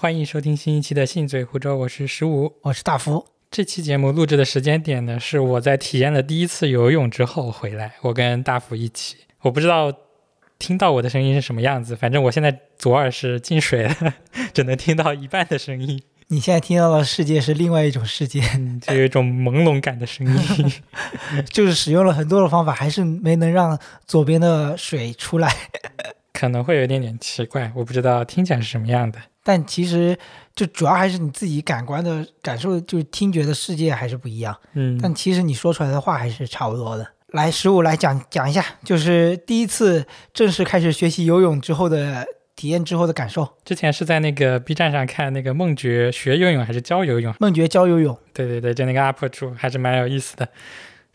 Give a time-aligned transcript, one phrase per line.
[0.00, 3.26] 欢迎收听新一期的《信嘴胡诌》，我是十五，我是大福。
[3.50, 9.16] 这期节目录制的时间点呢，是我在体验了第一次游泳之后回来，我跟大福一起。
[9.40, 9.92] 我不知道
[10.56, 14.14] 听到我的声音是什么样子，反正我现在左耳是进水了，
[14.54, 16.00] 只能听到一半的声音。
[16.28, 18.40] 你现在听到的世界是另外一种世界，
[18.80, 20.72] 就有一种朦胧感的声音，
[21.50, 23.76] 就是使用了很多的方法，还是没能让
[24.06, 25.52] 左边的水出来。
[26.38, 29.18] 可能会有一点点奇怪，我不知道听起来是什么样的。
[29.42, 30.16] 但其实
[30.54, 34.56] 就主要还是你自己感官的感受，就是听觉的世界还是不一样。
[34.74, 37.04] 嗯，但其实你说出来的话还是差不多的。
[37.32, 42.24] 来，十五来讲讲一下，就是第一次正式开始学习游泳之后的
[42.54, 43.48] 体验之后的感受。
[43.64, 47.34] 之前是在那个 B 站上看那个梦觉学游泳还是教游泳？
[47.40, 48.16] 梦觉教游泳。
[48.32, 50.48] 对对对，就那个 UP 主还是蛮有意思的，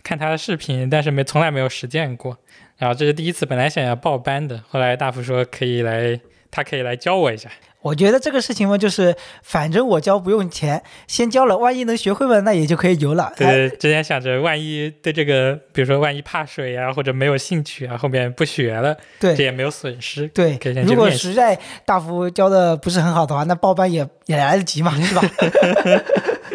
[0.03, 2.38] 看他的视频，但是没从来没有实践过。
[2.84, 6.20] 然后这是第一次，本来想要报班的，后来大福说可以来，
[6.52, 7.50] 他可以来教我一下。
[7.81, 13.31] 我觉得这个事情嘛，就是反正我教不用钱，先教了，万一能学会了，那也就可以游了。
[13.38, 20.28] 对，之前想着万一对这个，比如说万一怕水啊，或者没有兴趣啊，后面不学了，对，这也没有损失。
[20.28, 25.22] 对，如果实在大福教的不是很好的话，那报班也也来得及嘛，是吧？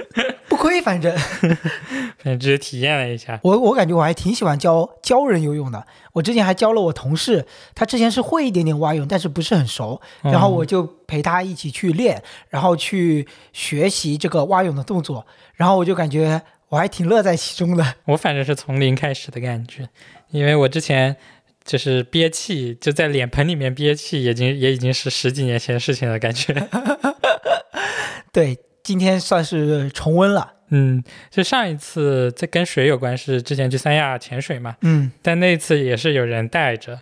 [0.59, 1.17] 不亏，反正，
[2.19, 3.39] 反正只是体验了一下。
[3.45, 5.87] 我我感觉我还挺喜欢教教人游泳的。
[6.12, 10.00] 我之前还教了我同事，他之前是会一点点蛙泳，但是不是很熟。
[10.23, 15.25] 然后我就陪他一起去练，然后去学习这个蛙泳的动作。
[15.55, 17.95] 然后我就感觉我还挺乐在其中的。
[18.06, 19.89] 我反正是从零开始的感觉，
[20.31, 21.17] 因为我之前
[21.65, 26.53] 就是憋气，就在脸盆里面憋气，已经也已经是十几年前的事情了，感觉。
[28.33, 28.59] 对。
[28.89, 36.98] 今天算是重温了，嗯，就上一次在跟水有关是之前去三亚潜水嘛，嗯，但那次也是有人带着，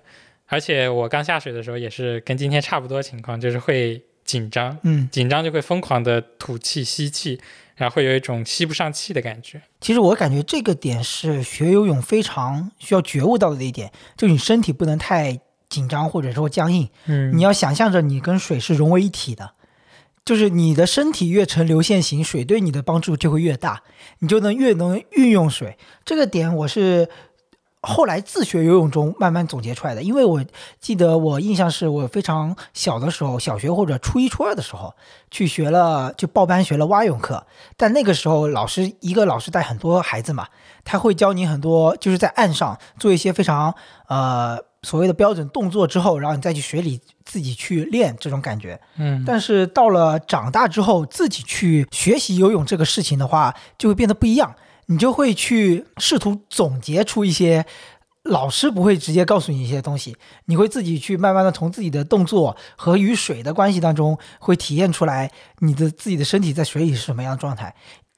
[0.47, 7.41] 而且我刚下水的时候也是跟今天差不多情况，就是会紧张，嗯，紧张就会疯狂的吐气吸气，
[7.77, 9.63] 然后会有一种吸不上气的感觉。
[9.81, 15.39] 其实我感觉这个点是学游泳非常需要觉悟到的一点，就你身体不能太
[15.69, 19.53] 紧张或者说僵硬，嗯，你要想象着你跟水是融为一体的。
[20.27, 23.85] 就是你的身体越呈流线型，水对你的帮助就会越大，
[24.19, 25.79] 你就能越能运用水。
[26.05, 27.09] 这个点我是
[27.81, 30.03] 后来自学游泳中慢慢总结出来的。
[30.03, 30.45] 因为我
[30.81, 34.93] 记得我印象是我非常小的时候，小学或者初一初二的时候
[35.31, 37.47] 去学了，就报班学了蛙泳课。
[37.77, 40.49] 但那个时候老师一个老师带很多孩子嘛，
[40.85, 43.73] 他会教你很多，就是在岸上做一些非常
[44.09, 44.59] 呃。
[44.87, 54.55] 所谓的标准动作之后，然后你再去水里自己去练这种感觉，嗯，但是到了长大之后，自己去学习游泳这个事情的话，就会变得不一样。
[54.87, 57.67] 你就会去试图总结出一些
[58.23, 67.75] 老师不会直接告诉你一些东西，你会自己去慢慢的从自己的动作和与水的关系当中，会体验出来你的自己的身体在水里是什么样的状态。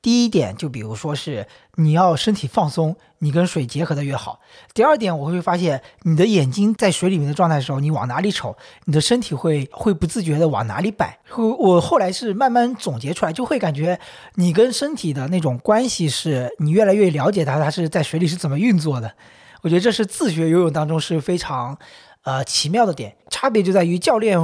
[0.09, 4.41] 第一点，就比如说是你要身体放松，你跟水结合的越好。
[4.73, 11.19] 第二点，我会发现你的眼睛在水里面的状态的时候，你往哪里瞅，你的身体会会不自觉的往哪里摆。
[11.37, 14.01] 我后来是慢慢总结出来，就会感觉
[14.37, 19.13] 你跟身体的那种关系是你越来越了解它，它是在水里是怎么运作的。
[19.61, 21.77] 我觉得这是自学游泳当中是非常
[22.23, 24.41] 呃奇妙的点，差别就在于教练。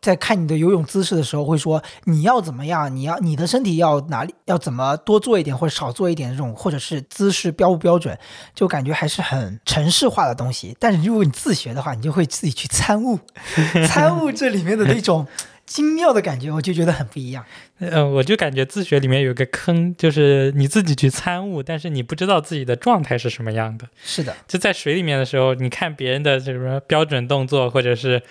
[0.00, 2.94] 在看你的游泳姿势的时候，会说你要怎么样？
[2.94, 8.16] 你要你的身体要哪里要怎么多做一点或者少做一点这种，或者是姿势标不标准，
[8.54, 10.76] 就感觉还是很程式化的东西。
[10.78, 13.18] 但是如果你自学的话，你就会自己去参悟，
[13.88, 15.26] 参悟这里面的那种
[15.64, 17.44] 精妙的感觉，我就觉得很不一样。
[17.80, 23.88] 嗯， 我就感觉自学里面有个坑，就是你自己去参悟，但是你不知道自己的状态是什么样的。
[24.04, 28.22] 是的，就在水里面的时候，你看别人的什么标准动作，或者是。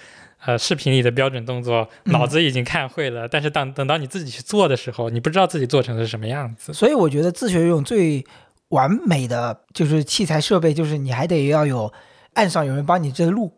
[0.46, 6.72] 呃，视频里的标准动作，脑子已经看会了，但是当等到你自己去做的时候，你不知道自己做成是什么样子。
[6.72, 8.24] 所以我觉得自学游泳最
[8.70, 11.92] 完美的就是器材设备，就是你还得要有
[12.34, 13.52] 岸上有人帮你这路，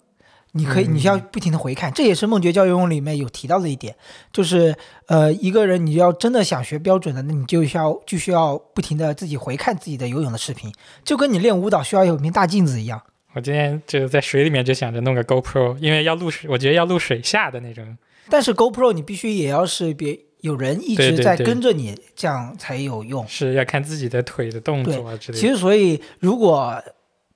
[0.54, 3.94] 你可以你需要不停的回看，这也是梦觉教游泳里面有提到的一点，
[4.32, 4.74] 就是
[5.08, 10.72] 呃一个人你要真的想学标准的，那你就需要就需要不停的自己回看自己的游泳的视频，
[11.04, 13.02] 就跟你练舞蹈需要有一面大镜子一样。
[13.38, 17.96] 我今天就在水里面就想着弄个 GoPro，因为要录水，我觉得要录水下的那种。
[18.32, 23.24] 但是 GoPro 你必须也要是别有人一直在跟着你，这样才有用。
[23.28, 25.40] 是要看自己的腿的动作之类的。
[25.40, 26.74] 其实，所以如果。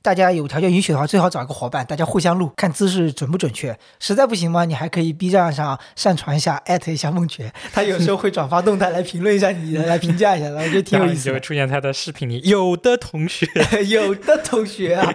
[0.03, 3.77] 大家有条件允许的话，最好找一个伙伴，大家互相录，看姿势准不准确。
[4.00, 11.25] 实在不行嘛，你还可以 B 站上上传一下，艾特一下梦觉， 他有时候会转发动态来评论一下你，来评价一下，我觉得挺有意思。
[11.30, 13.45] 就会出现他的视频里，有的同学，
[13.89, 15.13] 有的同学啊。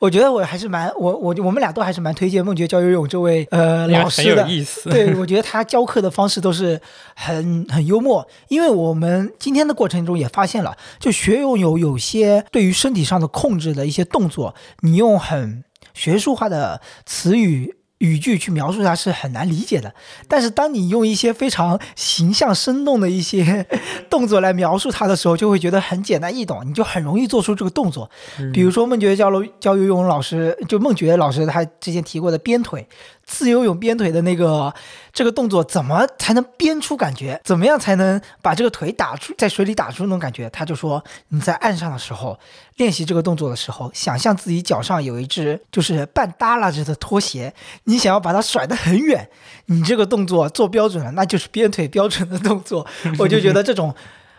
[0.00, 4.48] 我觉得我还是蛮我我我们俩都还是蛮推荐梦觉教游泳这位呃老师的。
[4.48, 4.88] 意思。
[4.88, 6.80] 对，我觉得他教课的方式都是
[7.14, 15.62] 很很幽默，因为我们今天的过程中也发现了，就学游泳有些对于身体上的控制的一些动作，你用很
[15.92, 17.76] 学术化的词语。
[18.00, 19.94] 语句去描述它是很难理解的，
[20.26, 23.66] 但是当你用一些非常形象生动的一些
[24.08, 28.10] 动作来描述它的时候，就会觉得很简单易懂，你就很容易做出这个动作。
[28.52, 32.86] 比如说孟觉教楼教游泳老师，就孟觉老师他之前提过的鞭腿，
[33.30, 34.74] 自由泳鞭腿的那个
[35.12, 37.40] 这个动作，怎么才能鞭出感觉？
[37.44, 40.50] 怎么样才能把这个腿打出在水里打出那种感觉？
[40.50, 42.36] 他就说你在岸上的时候
[42.78, 47.54] 练习这个动作的时候，想象自己脚上有一只就是半耷拉着的拖鞋，
[47.84, 49.30] 你想要把它甩得很远，
[49.66, 52.84] 你这个动作做标准了，那就是鞭腿标准的动作。
[53.16, 53.94] 我就觉得这种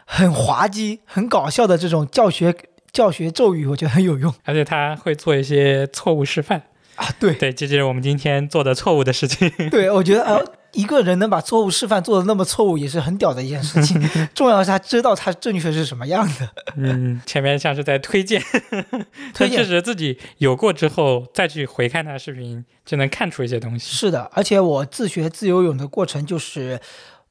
[0.06, 2.54] 很滑稽、很搞笑的这种教学
[2.92, 6.62] 教学咒语，我觉得很有用而且他会做一些错误示范。
[7.02, 7.16] 啊。
[7.20, 9.52] 对对，这就是我们今天做的错误的事情。
[9.70, 10.44] 对，我觉得呃，
[10.74, 14.02] 一个人能把错误示范做的那么错误，也是很屌的一件事情。
[14.34, 16.50] 重要的是他知道他正确是什么样的。
[16.78, 18.42] 嗯，前面像是在推荐，
[19.34, 23.96] 推荐但确实自己有过之后再去回看他的视频，就能看出一些东西。
[23.96, 26.80] 是的，而且我自学自由泳的过程就是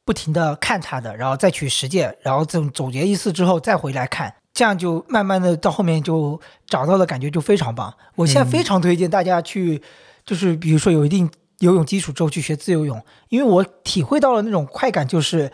[0.05, 7.93] 不停的看他的，然后再去实践，然后总总结一次之后再回来看，这样就慢慢的到后面就找到的感觉就非常棒。
[8.15, 9.81] 我现在非常推荐大家去，
[10.25, 11.31] 就是比如说有一定
[11.61, 15.51] 游泳基础之后去学自由泳，因为我体会到了那种快感，就是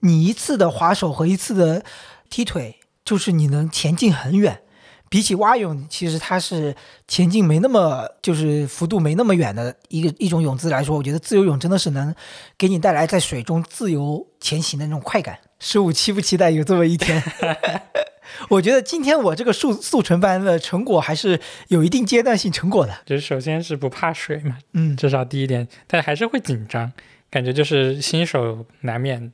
[0.00, 1.84] 你一次的划手和一次的
[2.28, 4.62] 踢腿，就是你能前进很远。
[5.08, 6.74] 比起蛙泳，其实它是
[7.06, 12.14] 前进没那么，就是幅度没那么远的一个一种泳姿来说，我觉得自由泳真的是能
[12.56, 15.38] 给你带来在水中自由前行的那种快感。
[15.58, 17.22] 十五期不期待有这么一天？
[18.48, 22.92] 我觉得今天我这个速速成班的成果还是有一定阶段性成果的。
[23.06, 26.92] 就是首先是不怕水嘛，嗯，至少第一点，但还是会紧张，
[27.30, 29.32] 感觉就是新手难免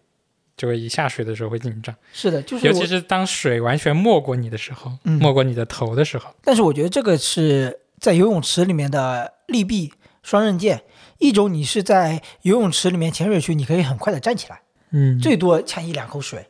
[0.56, 10.82] 就会一下水的时候会紧张，是的，就是尤其是当水完全没过你的时候，嗯没过你的头的时候，但是我觉得这个是在游泳池里面的利弊双刃剑。
[11.18, 14.60] 一种你是在游泳池里面潜水区，你可以很快的站起来。
[14.90, 16.46] 嗯，最多呛一两口水。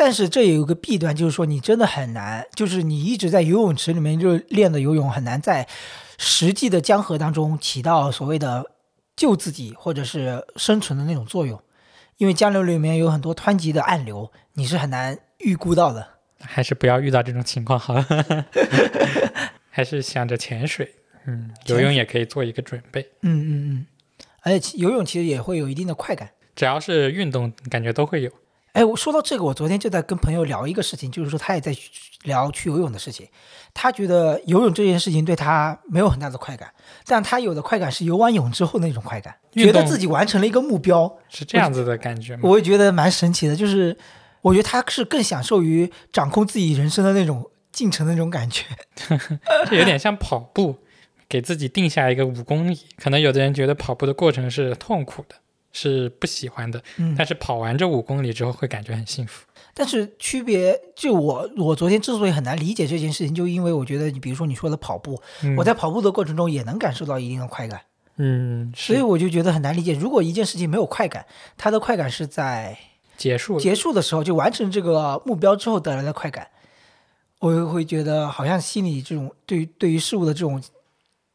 [0.00, 5.66] 但是这也有个弊端，就是说你真的很难，就是你一直在游泳池里面就练的游泳，很难在
[6.18, 8.64] 实际的江河当中起到所谓的
[9.16, 11.60] 救自己或者是生存的那种作用，
[12.16, 16.06] 因为江流里面有很多湍急的暗流，你是很难预估到的。
[16.40, 18.06] 还是不要遇到这种情况好了，
[19.68, 20.88] 还是想着潜水，
[21.26, 23.86] 嗯，游泳也可以做一个准备，嗯嗯嗯，
[24.42, 26.30] 而且游泳其实也会有一定的快感。
[26.54, 28.30] 只要是运动，感觉都会有。
[28.78, 31.76] 哎，我说到这个，我昨天就在跟朋友聊一个事情，就是说他也在
[32.22, 33.26] 聊去游泳的事情。
[33.74, 36.72] 他觉得游泳这件事情对他没有很大的快感，
[37.04, 41.12] 但他有的快感是游完泳之后那种快感，觉得自己完成了一个目标。
[41.28, 42.42] 是这样子的感觉吗？
[42.44, 43.96] 我也觉得蛮神奇的，就是
[44.42, 48.64] 我觉得他是更享受于掌控自己人生的那种进程的那种感觉。
[49.68, 50.76] 这有点像跑步，
[51.28, 52.78] 给自己定下一个五公里。
[52.96, 55.34] 可能有的人觉得跑步的过程是痛苦的，
[55.72, 59.46] 是不喜欢的，嗯，但是跑完这五公里之后会感觉很幸福。
[59.74, 67.82] 但是区别就我我昨天之所以很难理解这件事情，就因为我觉得你比如说你说的跑步，嗯、我在跑步的过程中也能感受到一定的快感。
[68.16, 71.24] 嗯，所以我就觉得很难理解，如果一件事情没有快感，
[71.56, 72.76] 它的快感是在
[73.16, 73.60] 结束。
[73.60, 76.48] 结束的时候就完成这个目标之后得来的快感，
[77.38, 80.60] 我会觉得好像心里这种对于对于事物的这种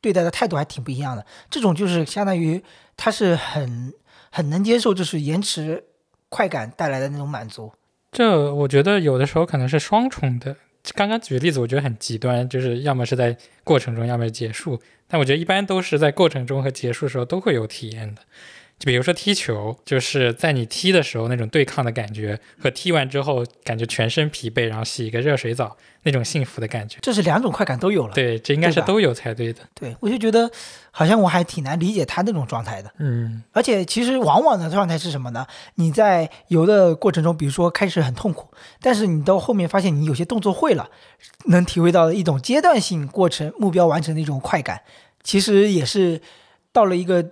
[0.01, 1.25] 对待的态度还挺不一样的。
[1.49, 2.61] 这种就是相当于
[2.97, 3.93] 它是很
[4.35, 5.83] 很能接受，就是延迟
[6.27, 7.71] 快感带来的那种满足。
[8.11, 10.55] 这我觉得有的时候可能是双重的。
[10.95, 14.81] 刚刚举例子我觉得很极端，就是要么是在过程中，要么结束。
[15.07, 18.23] 但我觉得一般都是在过程中和结束的时候都会有体验的。
[18.79, 26.97] 就比如说踢球，就是在你踢的时候那种对抗的感觉，和踢完之后感觉全身疲惫，然后洗一个热水澡那种幸福的感觉。
[27.01, 28.13] 这是两种快感都有了。
[28.13, 29.61] 对，这应该是都有才对的。
[29.73, 30.51] 对我就觉得
[30.91, 32.91] 好像我还挺难理解他那种状态的。
[32.97, 35.47] 嗯，而且其实往往的状态是什么呢？
[35.75, 38.49] 你在游的过程中，比如说开始很痛苦，
[38.81, 40.89] 但是你到后面发现你有些动作会了，
[41.45, 44.81] 能体会到一种阶段性过程目标完成的一种快感，
[45.23, 46.19] 其实也是
[46.73, 47.25] 到了一个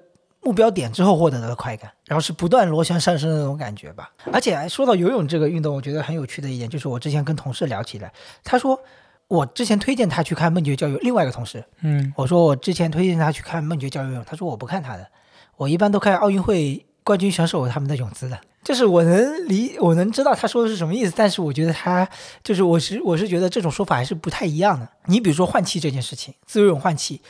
[0.44, 4.12] 目标点之后获得的快感，然后是不断螺旋上升的那种感觉吧。
[4.32, 8.12] 而且说到游泳这个运动，我觉得很有趣的一点就是我之前跟同事聊起来，
[8.44, 8.80] 他说
[9.28, 15.08] 我之前推荐他去看梦觉教游，另外一个同事嗯，我说我之前推荐他去看梦觉教游泳，他说我不看他的，
[15.58, 18.40] 我一般都看奥运会冠军选手他们的泳姿的。
[18.64, 22.08] 就是我能理，我能知道他说的是什么意思，但是我觉得他
[22.44, 24.88] 就是我是我是觉得这种说法还是不太一样的。
[25.06, 27.22] 你比如说换气这件事情，自由泳换气，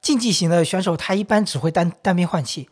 [0.00, 2.68] 竞技型的选手他一般只会单单边换气，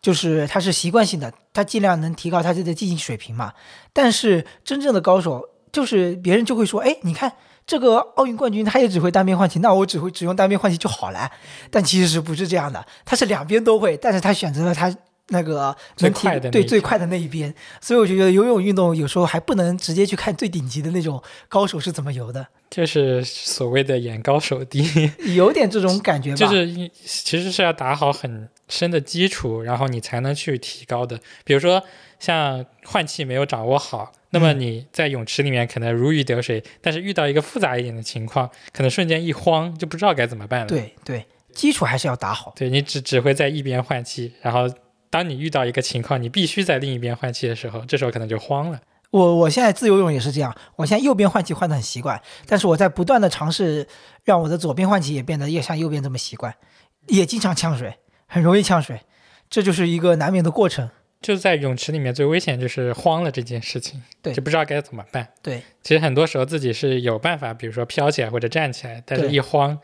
[0.00, 3.52] 就是他是习惯性的，他尽量能提高他自己的竞技水平嘛。
[3.92, 7.32] 但是真正的高手，就是别人就会说，哎，你看
[7.66, 11.30] 这个奥运冠军他也只会单边换气，那我只会只用单边换气就好了。
[11.70, 14.94] 但其实是不是这样的，他是两边都会，但是他选择了他。
[15.30, 24.84] 那个最快的对最快的那一边，所以我就觉得游泳运动有时候还不能直接去看最顶级的那种高手是怎么游的，就是所谓的眼高手低，
[25.34, 26.36] 有点这种感觉吧。
[26.36, 31.18] 就是其实是要打好很深的基础，然后你才能去提高的。
[31.44, 31.82] 比如说
[32.18, 40.66] 像换气没有掌握好，那么你在泳池里面可能如鱼得水，但是遇到一个复杂一点的情况，可能瞬间一慌就不知道该怎么办了。
[40.66, 42.52] 对对，基础还是要打好。
[42.56, 44.68] 对你只只会在一边换气，然后。
[45.10, 48.80] 当你遇到一个情况，你必须在另一边换气的时候，这时候可能就慌了。
[49.10, 53.88] 我我现在自由泳也是这样，我现在右边换气换的很习惯，但是我在不断的尝试
[54.22, 56.54] 让我的左边换气也变得也像右边这么习惯，
[57.08, 57.92] 也经常呛水，
[58.28, 59.00] 很容易呛水，
[59.50, 60.88] 这就是一个难免的过程。
[61.20, 65.26] 就在泳池里面最危险就是慌了这件事情，对，就不知道该怎么办。
[65.42, 69.76] 对，其实很多时候自己是有办法，比如说飘起来或者站起来，但是一慌。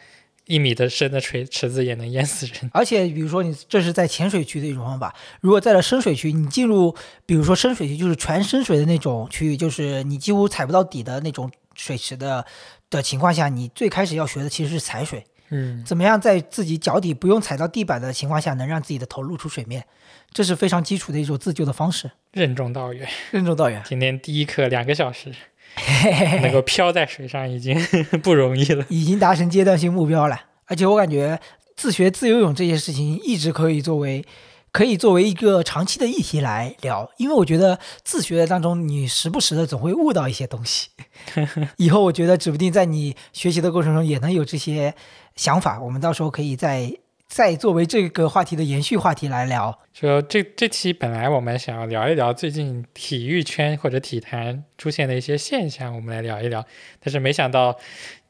[0.46, 6.94] 一米的深的水池子也能淹死人，而且比如说你这是在浅水区的一种方法，如果在了深水区，你进入
[7.26, 12.46] 比如说深水区就是全深水的那种区域，就是你几乎踩不到底的那种水池的
[12.88, 19.84] 的情况下，你最开始要学的其实是踩水，嗯，怎么样在自己脚底不用踩到地板的情况下，能让自己的头露出水面，
[20.32, 22.12] 这是非常基础的一种自救的方式。
[22.30, 23.82] 任重道远，任重道远。
[23.84, 25.34] 今天第一课两个小时。
[26.42, 27.78] 能够漂在水上已经
[28.22, 30.40] 不容易了，已经达成阶段性目标了。
[30.66, 31.38] 而且我感觉
[31.76, 34.24] 自学自由泳这件事情一直可以作为，
[34.72, 37.10] 可以作为一个长期的议题来聊。
[37.18, 40.88] 因为我觉得自学的当中，你时不时的总会悟到一些东西。
[41.76, 44.94] 以后我觉得指不定在你学习的过程中也能有这些
[45.36, 45.80] 想法。
[45.80, 46.92] 我们到时候可以在。
[47.28, 56.64] 再作为这个话题的延续话题来聊，说这这期本来我们想要聊一聊最近体育圈或者体坛出现的一些现象，我们来聊一聊，
[57.00, 57.76] 但是没想到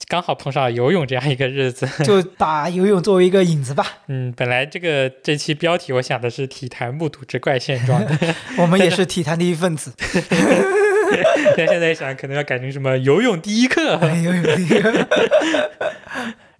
[0.08, 3.84] 刚好碰上游泳这样一个日子， 就把游泳作为一个引子吧。
[4.08, 8.02] 嗯，本来这个这期标题我想的是体坛目睹之怪现状，
[8.58, 9.92] 我们也是体坛的一份子，
[11.56, 14.90] 但现在想可能要改成什么游泳第一课，游泳第一课，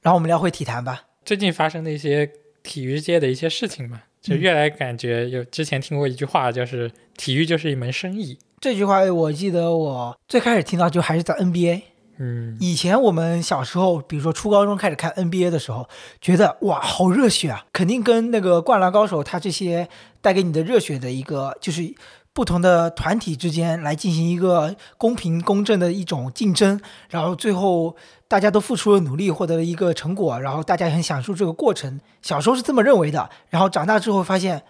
[0.03, 1.05] 然后我们聊回体坛吧。
[1.27, 2.31] 最近发生的一些
[2.63, 8.39] 体育界的一些事情嘛，就越来感觉有之前听过一句话，就是体育就是一门生意。
[8.61, 11.83] 这句话我记得我最开始听到就还是在 NBA。
[12.19, 15.89] 嗯，以前我们小时候，比如说初高中开始看 NBA 的时候，
[16.21, 19.89] 觉得哇好热血啊，肯定跟那个灌篮高手他这些
[20.23, 21.93] 带给你的热血的一个就是。
[22.37, 26.79] 不同的团体之间来进行一个公平公正的一种竞争，
[27.09, 27.97] 然后最后
[28.29, 31.99] 大家都付出了努力，获得了一个成果，然后大家也很享受这个过程。
[32.21, 34.63] 小时候是这么认为的，然后长大之后发现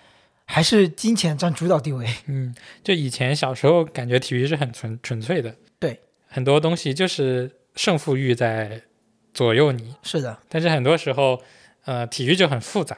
[0.44, 2.06] 还是金钱占主导地位。
[2.26, 2.54] 嗯，
[2.84, 8.80] 就以前小时候感觉体育是很纯纯粹的，对，很多东西就是胜负欲在
[9.34, 9.96] 左右你。
[10.04, 11.42] 是的，但是很多时候，
[11.84, 12.96] 呃，体育就很复杂，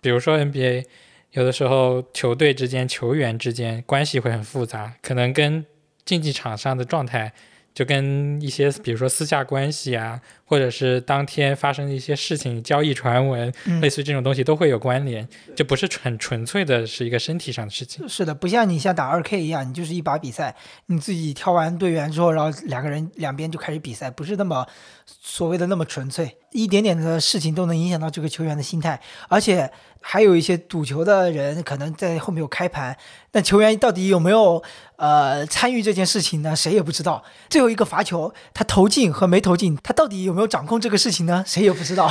[0.00, 0.84] 比如说 NBA。
[1.32, 5.64] 有的时候，球队之间、球员之间关系会很复杂，可能跟
[6.04, 7.32] 竞技场上的状态，
[7.72, 18.08] 就跟一些比如说私下关系啊，或者是当天发生的一些事情、交易传闻，类似这种东西都会有关联，就不是很纯粹的是一个身体上的事情。
[18.08, 20.56] 是的，不像你像打二 K 一样，你就是一把比赛，
[20.86, 24.66] 你自己挑完队员之后，然后两个人两边就开始比赛，不是那么
[25.06, 29.70] 所谓的那么纯粹，一点点的事情都能影响到这个球员的心态，而且。
[30.00, 32.96] 还有一些赌球的人可能在后面有开盘，
[33.30, 34.62] 但球员到底有没有
[34.96, 36.56] 呃参与这件事情呢？
[36.56, 37.22] 谁也不知道。
[37.48, 41.44] 最后一个罚球，他投进和没投进，他到底有没有掌控这个事情呢？
[41.46, 42.10] 谁也不知道，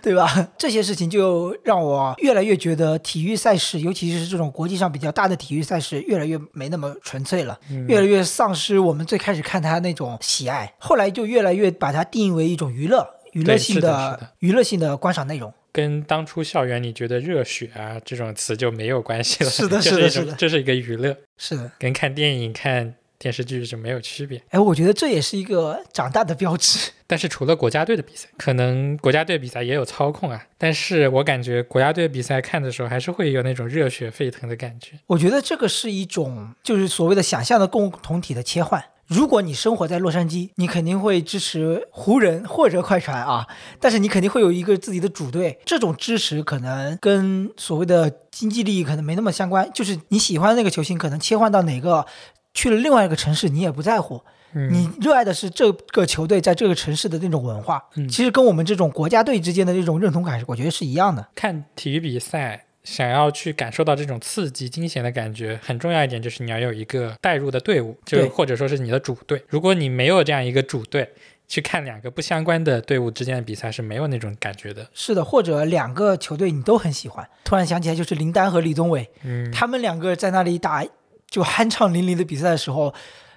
[0.00, 0.48] 对吧？
[0.56, 15.52] 这些事情就让我越来越觉得体育赛事，尤其是这种国际上比较大的体育赛事，越来越没那么纯粹了，越来越丧失我们最开始看他那种喜爱，后来就越来越把它定义为一种娱乐、娱乐性的娱乐性的观赏内容。
[15.72, 24.42] 跟当初校园里觉得热血啊这种词就没有关系了，是的，是的，是的，这是一个娱乐，是的，跟看电影、看电视剧就没有区别。
[24.50, 26.90] 哎，我觉得这也是一个长大的标志。
[27.06, 30.46] 但是除了国家队的比赛，可能国家队比赛也有操控啊。
[30.58, 34.92] 但是我感觉国家队比赛看的时候，还是会有那种热血沸腾的感觉。
[35.06, 38.82] 我觉得这个是一种，就是所谓的想象的共同体的切换。
[39.12, 43.46] 如果你生活在洛杉矶，你肯定会支持湖人或者快船啊，
[43.78, 45.58] 但是你肯定会有一个自己的主队。
[45.64, 52.06] 这种支持可能跟所谓的经济利益可能没那么相关，就是你喜欢的那个球星，可能切换到哪个
[52.54, 54.22] 去了另外一个城市，你也不在乎。
[54.54, 61.26] 嗯你热爱的是这个球队在这个城市的那种文化，嗯其实跟我们这种国家队之间的这种认同感，我觉得是一样的。
[61.34, 69.44] 看体育比赛，想要去感受到这种刺激、惊险的感觉，很重要一点就是你要有一个带入的队伍，就或者说是你的主队。
[69.48, 71.12] 如果你没有这样一个主队，
[71.46, 74.88] 去看两个不相关的队伍之间的比赛是没有那种感觉的。
[74.94, 77.28] 是的，或者两个球队你都很喜欢。
[77.44, 80.84] 突然想起来，就是林丹和李宗伟，嗯，他们两个在那里打
[81.28, 82.94] 就酣畅淋漓的比赛的时候，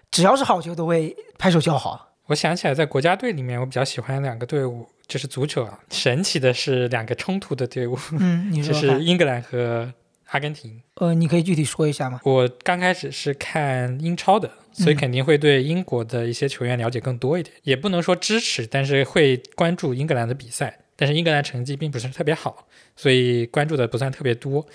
[0.10, 2.15] 只要是好球都会拍手叫好。
[2.28, 5.80] 我想起来，在国家队里面，我比较喜欢两个队伍，就是足球啊。
[5.92, 9.94] 神奇的是，两个冲突的队伍，嗯，你 就是英格兰和
[10.30, 10.82] 阿根廷。
[10.96, 12.20] 呃，你可以具体说一下吗？
[12.24, 20.80] 我刚开始是看英超的，所以嗯肯定会对英国的一些球员了解更多一点，也不能说支持，但是会关注英格兰的比赛。
[20.98, 22.66] 但是英格兰成绩并不是特别好，
[22.96, 24.66] 所以关注的不算特别多。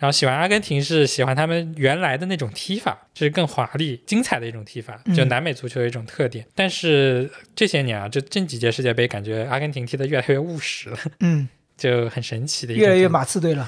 [0.00, 5.14] 然后喜欢阿根廷是喜欢他们原来的那种踢法，就是更华丽、精彩的一种踢法，嗯。
[5.14, 6.46] 就南美足球的一种特点。
[6.54, 11.46] 但是这些年啊，这这几届世界杯，感觉阿根廷踢得越来越务实了，嗯，
[11.80, 13.66] 就很神奇的一种越来越马刺队了。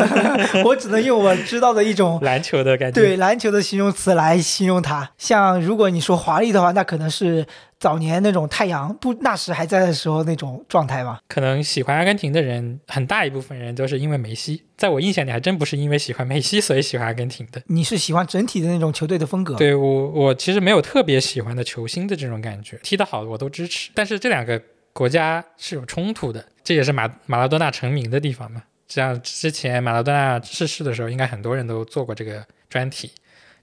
[0.64, 2.98] 我只能用我知道的一种 篮球的感觉。
[2.98, 5.10] 对篮球的形容词来形容它。
[5.18, 7.46] 像如果你说华丽的话，那可能是
[7.78, 11.20] 早年那种太阳不那时还在的时候那种状态吧。
[11.28, 14.64] 可能喜欢阿根廷的人，很大一部分人都是因为梅西。
[14.78, 17.60] 在我印象里，还真不是因为喜欢梅西所以喜欢阿根廷的。
[17.66, 23.90] 你是喜欢整体的那种球队的风格？，对我，我其实没有特别喜欢的球星的这种感觉，踢得好我都支持。
[23.94, 24.60] 但是这两个
[24.92, 28.62] 国家是有冲突的，这也是马马拉多纳成名的地方嘛。
[28.88, 33.10] 像之前马拉多纳逝世的时候，应该很多人都做过这个专题，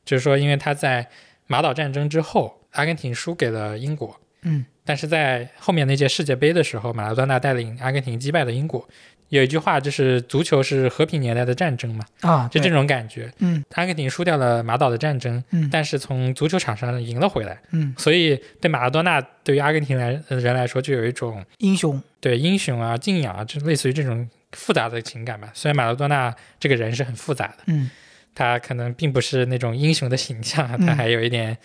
[0.04, 1.08] 就是说，因为他在
[1.48, 8.88] 马岛战争之后，阿根廷输给了英国，嗯，但是在后面那届世界杯的时候，马拉多纳带领阿根廷击败了英国。
[9.30, 13.32] 有一句话就是“足球是和平年代的战争”嘛，啊，就这种感觉。
[13.40, 25.50] 嗯阿根廷输掉了马岛的战争，嗯但是从足球场上赢了回来，嗯，所以对马拉多纳对于阿根廷来呃人来说，就有一种英雄，对英雄啊、敬仰啊，就类似于这种复杂的情感吧。
[25.54, 27.90] 虽然马拉多纳这个人是很复杂的，嗯
[28.36, 31.58] 他可能并不是那种英雄的形象他还有一点。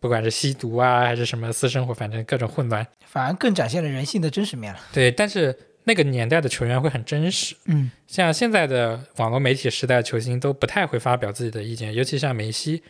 [0.00, 2.84] 不管是吸毒啊，还是什么私生活，反正各种混乱。
[3.06, 4.80] 反而更展现了人性的真实面了。
[4.92, 7.90] 对，但是那个年代的球员会很真实，嗯。
[8.06, 12.82] 像现在的网络媒体时代球星都不太会发表自己的意见，尤其像梅西，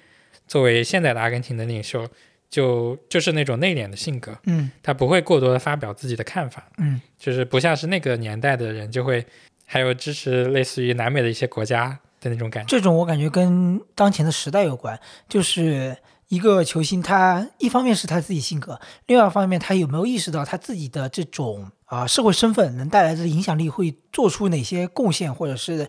[0.47, 2.07] 作为现在的阿根廷的领袖，
[2.51, 4.71] 就就是那种内敛的性格，嗯。
[4.83, 7.01] 他不会过多的发表自己的看法，嗯。
[7.19, 9.25] 就是不像是那个年代的人就会，
[9.65, 12.69] 还有支持类似于南美的一些国家的那种感觉。
[12.69, 15.97] 这种我感觉跟当前的时代有关，就是
[16.33, 25.87] 一个球星，他一方面是他自己性格，另外一方面他有没有意识到他自己的这种啊、社会身份能带来的影响力，会做出哪些贡献，或者是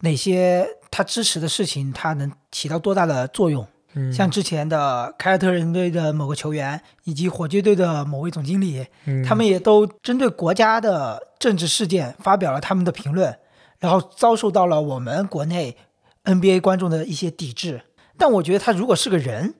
[0.00, 3.64] 哪些他支持的事情，他能起到多大的作用。
[3.94, 13.38] 嗯，像之前的凯尔特人队的某个球员，以及火箭队的某位总经理，嗯他们也都针对国家的政治事件发表了他们的评论，
[13.78, 15.76] 然后遭受到了我们国内
[16.24, 17.82] NBA 观众的一些抵制。
[18.18, 19.54] 但我觉得他如果是个人，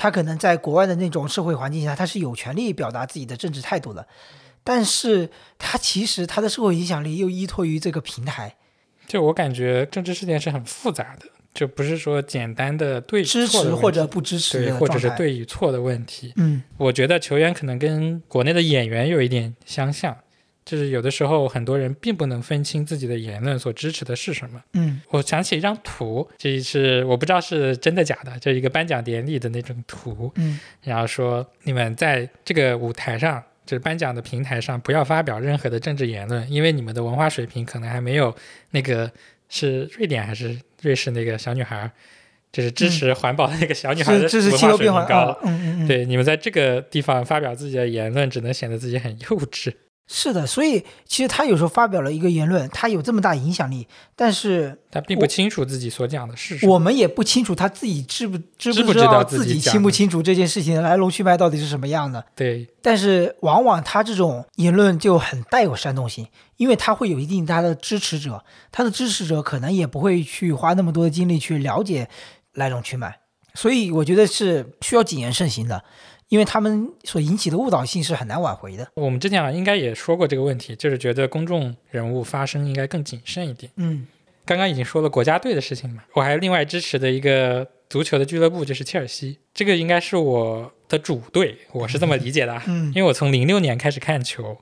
[0.00, 4.06] 他可能在国外的那种社会环境下，他是有权利表达自己的政治态度的。
[4.64, 8.56] 但是他其实他的社会影响力又依托于这个平台，
[9.06, 15.10] 就我感觉政治事件是很复杂的，就不是说简单的对支持或者不支持对，或者是。
[15.18, 16.32] 对与错的问题。
[16.36, 20.16] 嗯我觉得球员可能跟国内的演员有一点相像，
[20.70, 24.62] 就是有的时候很多人并不能分清自己的言论所支持的是什么。
[24.74, 38.32] 嗯我想起一张图，这是我不知道是真的假的，就一个颁奖典礼的那种图，嗯然后说你们在这个舞台上，就是颁奖的平台上，不要发表任何的政治言论，因为你们的文化水平可能还没有
[38.70, 39.10] 那个
[39.48, 41.90] 是瑞典还是瑞士那个小女孩，
[42.52, 45.16] 就是支持环保的那个小女孩的文化水平高。
[45.16, 49.72] 啊嗯嗯嗯，对，你们在这个地方发表自己的言论，只能显得自己很幼稚。
[50.12, 56.74] 是的，所以其实他有时候发表了一个言论，他有这么大影响力，但是他并不清楚自己所讲的是什么。
[56.74, 62.24] 我们也不清楚他自己知不知知不知道自自己清不清楚这件事情的来龙去脉到底是什么样的。
[62.34, 72.08] 对，但是往往他这种言论就很带有煽动性，因为他会有一定他的支持者，他的支持者可能也不会去花那么多的精力去了解
[72.54, 73.20] 来龙去脉，
[73.54, 75.84] 所以我觉得是需要谨言慎行的，
[76.30, 78.88] 因为他们所引起的误导性是很难挽回的。
[78.94, 83.70] 我们之前好像应该也说过这个问题，就是觉得公众人物发声应该更谨慎一点。
[83.76, 84.06] 嗯
[84.46, 92.62] 刚刚已经说了国家队的事情嘛，我还另外支持的一个足球的俱乐部就是切尔西，这个应该是我的主队，我是这么理解的啊。
[92.66, 94.56] 嗯因为我从零六年开始看球，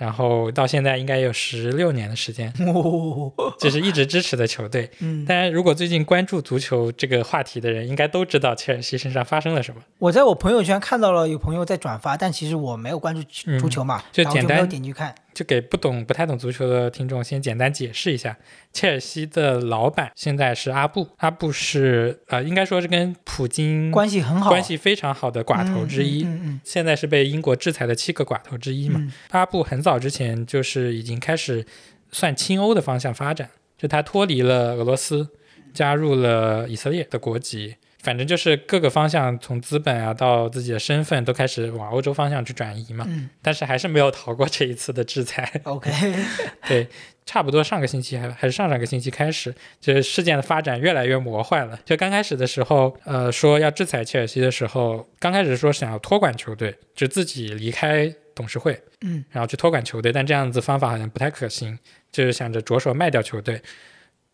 [0.00, 4.90] 然后到现在应该有十六年的时间， 哦，就是一直支持的球队。
[5.00, 9.82] 嗯，当然，如果最近关注足球这个话题的人，应该都知道切尔西身上发生了什么。
[9.98, 13.22] 我在我朋友圈看到了有朋友在转发，但其实我没有关注
[13.58, 15.14] 足球嘛，嗯就简单点进去看。
[15.40, 18.36] 就给不懂、不太懂足球的听众先简单解释一下，
[18.74, 26.24] 切尔西的老板现在是阿布，阿布是呃，应该说是跟普京关系很好，关系非常好的寡头之一。
[26.24, 29.00] 嗯嗯现在是被英国制裁的七个寡头之一嘛。
[29.00, 31.64] 嗯阿布很早之前就是已经开始
[32.12, 33.48] 算亲欧的方向发展，
[33.78, 35.26] 就他脱离了俄罗斯，
[35.72, 43.04] 加入了以色列的国籍，反正就是各个方向从资本啊到自己的身份都开始往欧洲方向去转移嘛。
[43.08, 45.60] 嗯但是还是没有逃过这一次的制裁。
[45.64, 45.90] ，OK，
[46.68, 46.86] 对，
[47.24, 51.78] 差不多上个星期还还是上上个星期开始，就是事件的发展越来越魔幻了。
[51.84, 61.78] 就刚开始的时候，呃，说要制裁切尔西的时候，刚开始说想要托管球队，就自己离开董事会，嗯，然后去托管球队，但这样子方法好像不太可行，
[62.12, 63.60] 就是想着着手卖掉球队。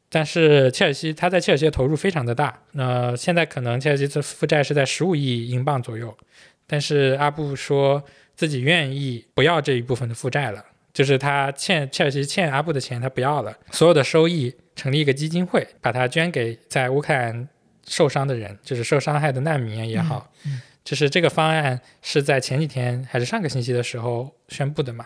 [0.08, 6.16] 但是切尔西他在切尔西的投入非常的大，那、现在可能切尔西的负债是在十五亿英镑左右，
[6.66, 8.02] 但是阿布说
[8.34, 17.48] 自己愿意不要这一部分的负债了，就是他欠切尔西欠阿布的钱他不要了，所有的收益成立一个基金会，把它捐给在乌克兰
[17.86, 25.04] 受伤的人，就是受伤害的难民也好，嗯就是这个方案是在前几天还是上个星期的时候宣布的嘛。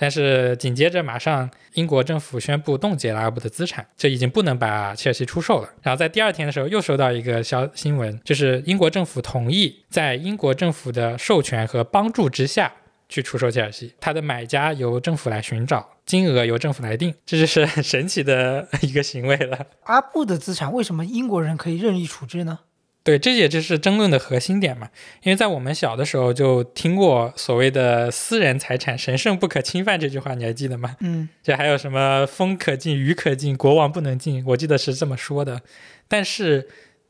[0.00, 5.68] 但是紧接着，马上英国政府宣布冻结了阿布的资产，就已经不能把切尔西出售了。
[5.82, 12.72] 然后在第二天的时候，又收到一个消新闻，就是英国政府同意在英国政府的授权和帮助之下
[13.08, 19.66] 去出售切尔西，它的买家由政府来寻找，金额由政府来定，这就是很 神奇的一个行为了。
[19.84, 22.60] 阿布的资产为什么英国人可以任意处置呢？
[23.04, 24.90] 对，这也就是争论的核心点嘛。
[25.22, 30.96] 因为在我们小的时候就听过所谓的“私人财产神圣不可侵犯”这句话，你还记得吗？
[31.00, 35.62] 嗯这还有什么“风可进，雨可进，国王不能进”，我记得是这么说的。
[36.06, 36.68] 但是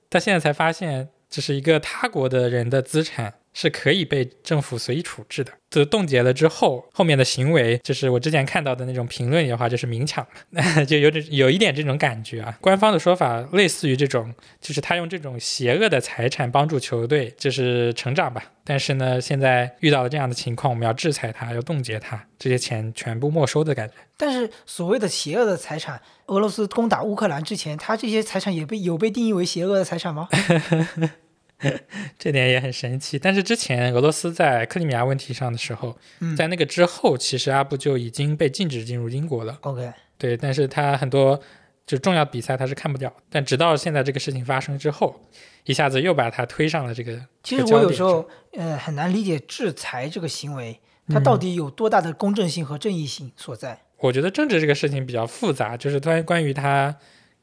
[0.08, 5.52] 到现在才发现，这是一个他国的人的资产是可以被政府随意处置的。
[5.70, 12.56] 就冻结了之后，后面的行为就是我之前看到的那种评论的话，就是明抢了， 就有点有一点这种感觉啊。
[12.60, 14.32] 官方的说法类似于这种，
[14.62, 18.42] 就是他用这种邪恶的财产帮助球队，就是成长吧。
[18.64, 23.94] 但是呢，现在遇到了这样的情况，我们要制裁他，要冻结他，这些钱全部没收的感觉。
[24.16, 30.28] 但是所谓的邪恶的财产，俄罗斯攻打乌克兰之前，他这些财产也被有被定义为邪恶的财产吗？
[32.18, 33.18] 这点也很神奇。
[33.18, 39.58] 但是之前俄罗斯在克里米亚问题上的时候，嗯在那个之后，其实阿布就已经被禁止进入英国了。
[39.62, 41.40] OK，对，但是他很多
[41.86, 45.20] 就重要比赛他是看不掉，但直到现在这个事情发生之后，
[45.64, 47.20] 一下子又把他推上了这个。
[47.42, 53.80] 其实我有时候呃很难理解制裁这个行为，它到底有多大的公正性和正义性所在？
[53.98, 56.94] 我觉得政治这个事情比较复杂，就是关关于他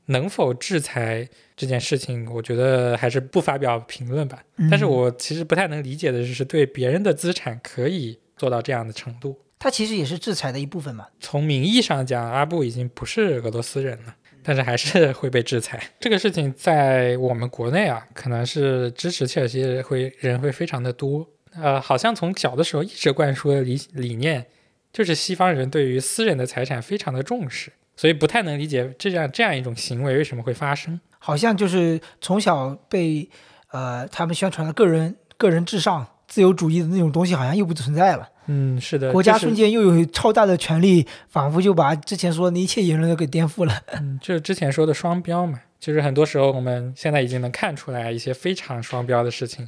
[0.07, 4.43] 能否制裁这件事情，我觉得还是不发表评论吧。
[4.69, 9.39] 但是嗯我其实不太能理解的就是对别人的资产可以做到这样的程度。
[9.57, 11.07] 它其实也是制裁的一部分嘛。
[11.19, 15.81] 从名义上讲，阿布已经不是俄罗斯人了，但是还是会被制裁。
[15.99, 21.27] 这个事情在我们国内啊，可能是支持切尔西会人会非常的多。
[21.55, 24.45] 呃，好像从小的时候一直灌输的理理念，
[24.91, 30.99] 就是西方人对于私人的财产非常的重视，所以不太能理解这样这样一种行为为什么会发生。
[31.19, 33.27] 好像就是从小被
[33.71, 38.29] 呃他们宣传的个人个人至上、自由主义的那种东西，好像又不存在了。
[38.47, 43.73] 嗯，是的，国家就是瞬间又有超大的权力，仿佛就把之前说的一切言论都给颠覆了。
[43.87, 49.67] 嗯，就是之前说的双标嘛，就是很多时候我们现在已经能看出来一些非常双标的事情，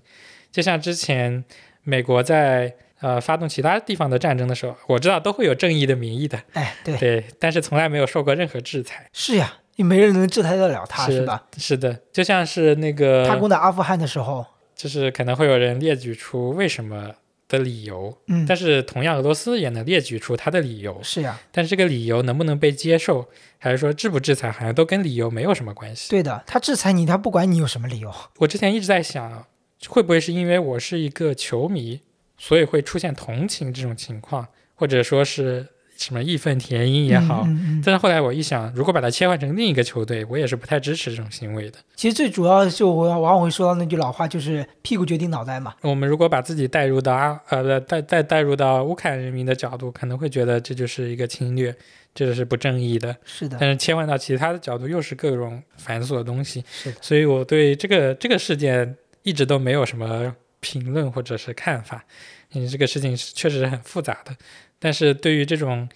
[0.51, 1.43] 就像之前
[1.81, 11.43] 美国在呃发动其他地方的战争的时候，我知道都会有正义的名义的，哎，对，对，但是从来没有受过任何制裁，是呀，也没人能制裁得了他，是是吧？
[11.57, 17.11] 是的，就像是那个他攻打阿富汗的时候，就是可能会有人列举出为什么
[17.47, 23.25] 的理由，嗯，但是同样俄罗斯也能列举出他的理由，是呀，但是这个理由能不能被接受，
[23.57, 26.09] 还是说制不制裁，好像都跟理由没有什么关系。
[26.09, 28.13] 对的，他制裁你，他不管你有什么理由。
[28.39, 29.45] 我之前一直在想，
[29.87, 32.01] 会不会是因为我是一个球迷，
[32.37, 35.65] 所以会出现同情这种情况，或者说是
[35.97, 37.43] 什么义愤填膺也好。
[37.47, 41.79] 嗯嗯嗯但是后来我一想，如果把它切换成另一个球队，我也是不太支持这种行为的。
[41.95, 45.73] 其实最主要就我往往会说到那句老话，就是屁股决定脑袋嘛。
[45.81, 51.75] 我们如果把自己带入到阿呃不带带带入到乌克兰人民的角度，可能会觉得这就是一个侵略，
[52.13, 53.15] 这个是不正义的。
[53.25, 56.63] 是的，但是切换到其他的角度，又是各种繁琐的东西。
[56.69, 62.03] 是的，所以我对这个这个事件一直都没有什么评论或者是看法，
[62.51, 64.35] 你这个事情是确实是很复杂的。
[64.79, 65.87] 但是对于这种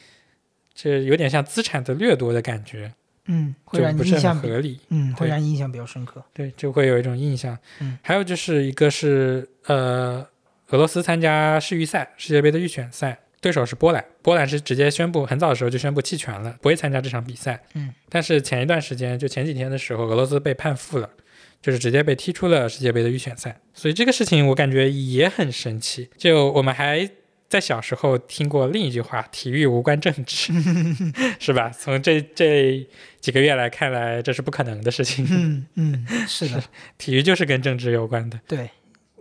[0.74, 2.92] 这有点像资产的掠夺的感觉，
[3.26, 4.80] 嗯，会不是很让你印象，合理。
[4.90, 6.24] 嗯，会让你印象比较深刻。
[6.34, 7.58] 对，就会有一种印象。
[7.80, 10.28] 嗯，还有就是一个是呃，
[10.70, 17.62] 俄罗斯参加世预赛，世界杯的预选赛，对手是波兰，波兰是直接宣布很早的时候就宣布弃权了，不会参加这场比赛。
[17.76, 21.10] 嗯，但是前一段时间，就前几天的时候，俄罗斯被判负了。
[21.62, 26.10] 就是直接被踢出了世界杯的预选赛，所以这个事情我感觉也很神奇。
[26.18, 27.10] 就我们还
[27.48, 30.54] 在小时候听过另一句话：“体育无关政治
[31.40, 31.70] ”，是吧？
[31.70, 32.88] 从这这
[33.20, 35.28] 几个月来看来，这是不可能的事情。
[35.30, 36.64] 嗯嗯，是的，
[36.98, 38.40] 体育就是跟政治有关的。
[38.48, 38.70] 对，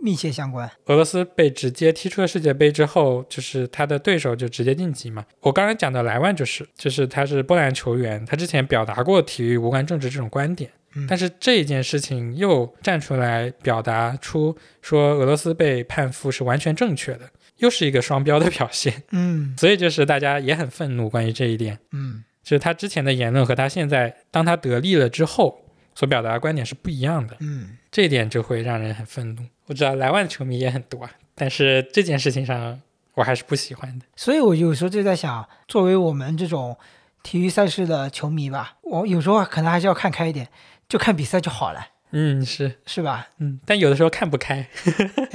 [0.01, 0.69] 密切相关。
[0.85, 5.25] 俄罗斯被直接踢出了世界杯之后，就是他的对手就直接晋级嘛。
[5.41, 21.77] 我刚才讲的莱万就是，就是他是波兰球员，他之前表达过体育无关政治这种观点，嗯但是这一件事情又站出来表达出说俄罗斯被判负是完全正确的，又是一个双标的表现，嗯 所以就是大家也很愤怒关于这一点。
[21.91, 25.60] 嗯就是他之前的言论和他现在当他得利了之后
[25.95, 27.35] 所表达的观点是不一样的。
[27.39, 29.43] 嗯，这一点就会让人很愤怒。
[29.67, 32.81] 我知道莱万的球迷也很多，啊，但是这件事情上
[33.13, 34.05] 我还是不喜欢的。
[34.15, 36.77] 所以我有时候就在想，作为我们这种
[37.23, 40.47] 体育赛事的球迷吧，我有时候可能还是要看开一点，
[40.89, 43.29] 就看比赛就好了，嗯，是，是吧？
[43.37, 44.67] 嗯，但有的时候看不开。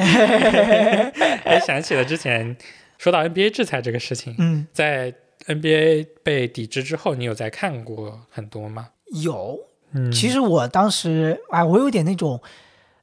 [1.44, 2.56] 还想起了之前
[2.98, 5.14] 说到 NBA 制裁这个事情，嗯，在
[5.46, 8.88] NBA 被抵制之后，你有在看过很多吗？
[9.22, 9.58] 有。
[9.92, 12.40] 嗯，其实我当时，哎，我有点那种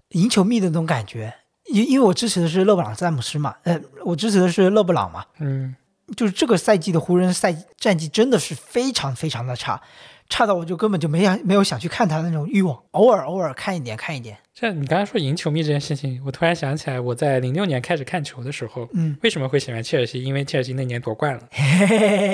[0.10, 1.34] 赢球迷的那种感觉，
[1.72, 5.76] 因因为我支持的是勒布朗詹姆斯嘛，呃，我支持的是勒布朗嘛，嗯，
[6.16, 9.82] 就是这个赛季的湖人赛战绩真的是非常非常的差，
[10.34, 20.24] 差到我就根本就没想没有想去看他的那种欲望，偶尔偶尔看一点看一点，这你刚才说赢球迷这件事情，我突然想起来，我在零六年开始看球的时候，嗯，为什么会喜欢切尔西？
[20.24, 21.42] 因为切尔西那年夺冠了。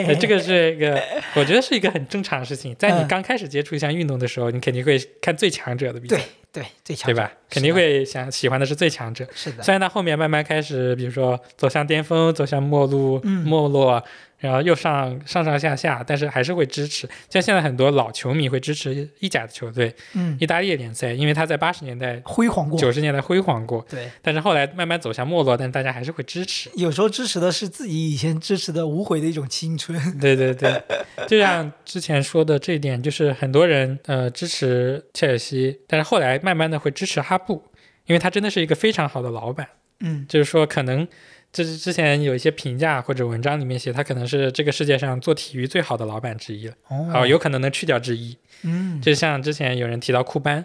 [0.07, 0.97] 呃这个是一个，
[1.35, 2.73] 我觉得是一个很正常的事情。
[2.75, 6.15] 在你嗯刚开始接触一项运动的时候，你肯定会看最强者的比赛
[6.53, 7.33] 对，对，最强者对吧？
[7.49, 9.27] 肯定会想喜欢的是最强者。
[9.35, 14.01] 是的，虽然他后面慢慢开始，比如说走向巅峰，走向没落，嗯没落，
[14.39, 17.07] 然后又上上上下下，但是还是会支持。
[17.29, 26.69] 像现在很多老球迷会支持意甲的球队，嗯，意大利联赛，因为他在八十年代、辉煌过，九十年代辉煌过，对，但是后来慢慢走向没落，但大家还是会支持。
[26.75, 30.81] 有时候支持的是自己以前支持的无悔的一种青春， 对对对，
[31.27, 37.61] 就像之前说的这一点，就是很多人呃支持切尔西，但是后来慢慢的会支持哈布，
[38.05, 39.67] 因为他真的是一个非常好的老板。
[39.99, 40.25] 嗯。
[40.29, 41.07] 就是说，可能
[41.51, 46.73] 这是之前有一些评价或者文章里面写，他可能是这个世界上做体育最好的老板之一了。
[46.89, 48.37] 哦哦，有可能能去掉之一。
[48.63, 50.63] 嗯，就像之前有人提到库班，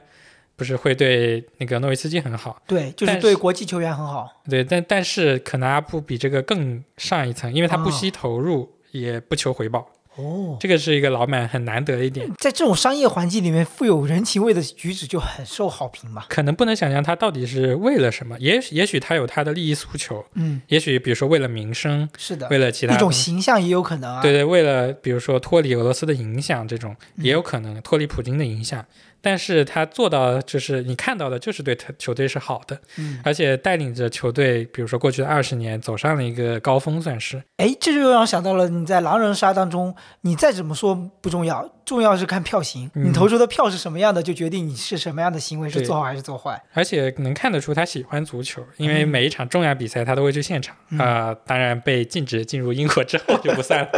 [0.56, 9.88] 不是会对那个诺维斯基很好，对，就是对国际球员很好，对，但但是可能阿布比这个更上一层，因为他不哦惜投入，也不求回报。
[10.16, 12.30] 哦，这个是一个老板很难得的一点。
[12.38, 16.26] 在这种商业环境里面，富有人情味的举止就很受好评吧。
[16.28, 24.22] 可能不能想象他到底是为了什么，也许也许他有他的利益诉求，嗯，也许比如说为了民生，是的，为了其他一种形象也有可能啊。
[24.22, 28.84] 对对，为了比如说脱离俄罗斯的影响，这种嗯也有可能脱离普京的影响。
[29.24, 37.42] 但是他做到就是你看到的，就是对他球队是好的，嗯，而且带领着球队，比如说过去的二十年走上了一个高峰，算是。
[37.56, 46.62] 哎，这就让我想到了你在狼人杀当中，你再怎么说不重要，重要是看票型，嗯你投出的票是什么样的，就决定你是什么样的行为是做好还是做坏。
[46.74, 50.76] 而且能看得出他喜欢足球，因为嗯每一场重要比赛他都会去现场。
[50.98, 53.90] 啊、嗯当然被禁止进入英国之后就不算了，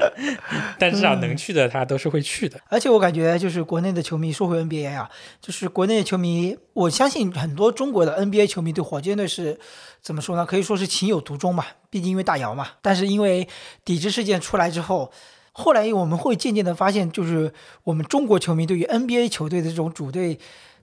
[0.78, 2.58] 但至少能去的他都是会去的。
[2.68, 9.58] 而且我感觉就是国内的球迷，说回 NBA 啊，就是国内的球迷，我相信很多中国的 NBA 球迷对火箭队是
[10.02, 10.44] 怎么说呢？
[10.44, 12.68] 可以说是情有独钟吧，毕竟因为大姚嘛。
[12.82, 13.48] 但是因为
[13.84, 15.10] 抵制事件出来之后，
[15.52, 17.52] 后来我们会渐渐的发现，就是
[17.84, 20.38] 我们中国球迷对于 NBA 球队的这种主队。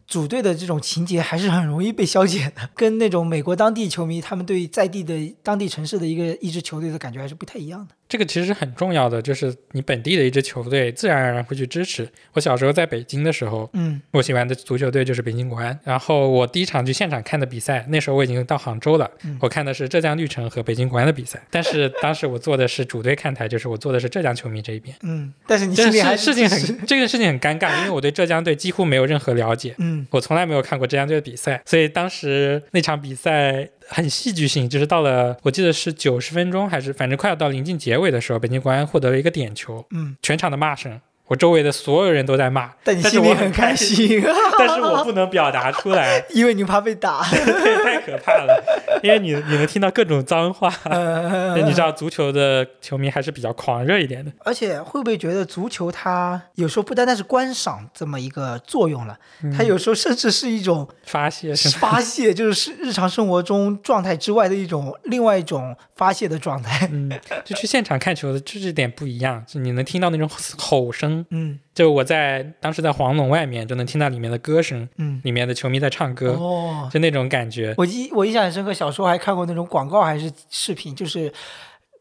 [0.07, 7.95] 组队的这种情节还是很容易被消解的，跟那种美国当地球迷他们对在地的当地城市的一个一支球队的感觉还是不太一样的。
[8.11, 12.05] 这个其实很重要的，就是你本地的一支球队，自然而然会去支持。
[12.33, 15.79] 我小时候在北京的时候，嗯我喜欢的足球队就是北京国安。
[15.85, 21.41] 然后我第一场去现场看的比赛，那时候我已经到杭州了，嗯我看的是浙江绿城和北京国安的比赛。
[21.49, 24.93] 但是当时我坐的是主队看台，就是我坐的是浙江球迷这一边。
[25.03, 29.73] 嗯，但是你这心里还个事事情很这个事情很尴尬，因为我对浙江队几乎没有任何了解。
[29.77, 40.99] 嗯我从来没有看过浙江队的比赛，所以当时那场比赛，很戏剧性，就是到了我记得是九十分钟还是反正快要到临近结尾的时候，北京国安获得了一个点球，嗯，全场的骂声。
[41.31, 44.21] 我周围的所有人都在骂，但你心里很 开开，心，
[44.59, 47.23] 但是我不能表达出来， 因为你怕被打。
[47.31, 48.61] 对，太可怕了，
[49.01, 50.69] 因为你你能听到各种脏话。
[50.83, 59.17] 呃你知道足球的球迷还是比较狂热一点的，而且会不会觉得足球它有时候不单单是观赏这么一个作用了，
[59.57, 61.69] 它有时候甚至是一种发泄是？
[61.77, 66.89] 发泄，就是日常生活中状态之外的一种另外一种发泄的状态。
[66.91, 67.09] 嗯，
[67.45, 71.59] 就去现场看球的就这点不一样，就你能听到那种吼声，嗯。
[71.73, 77.73] 就我在当时在黄龙外面就能听到里面的歌声，嗯，里面的球迷在唱歌，哦，就那种感觉。
[77.77, 81.31] 我印我印象很深刻，小时候还看过那种广告还是视频，就是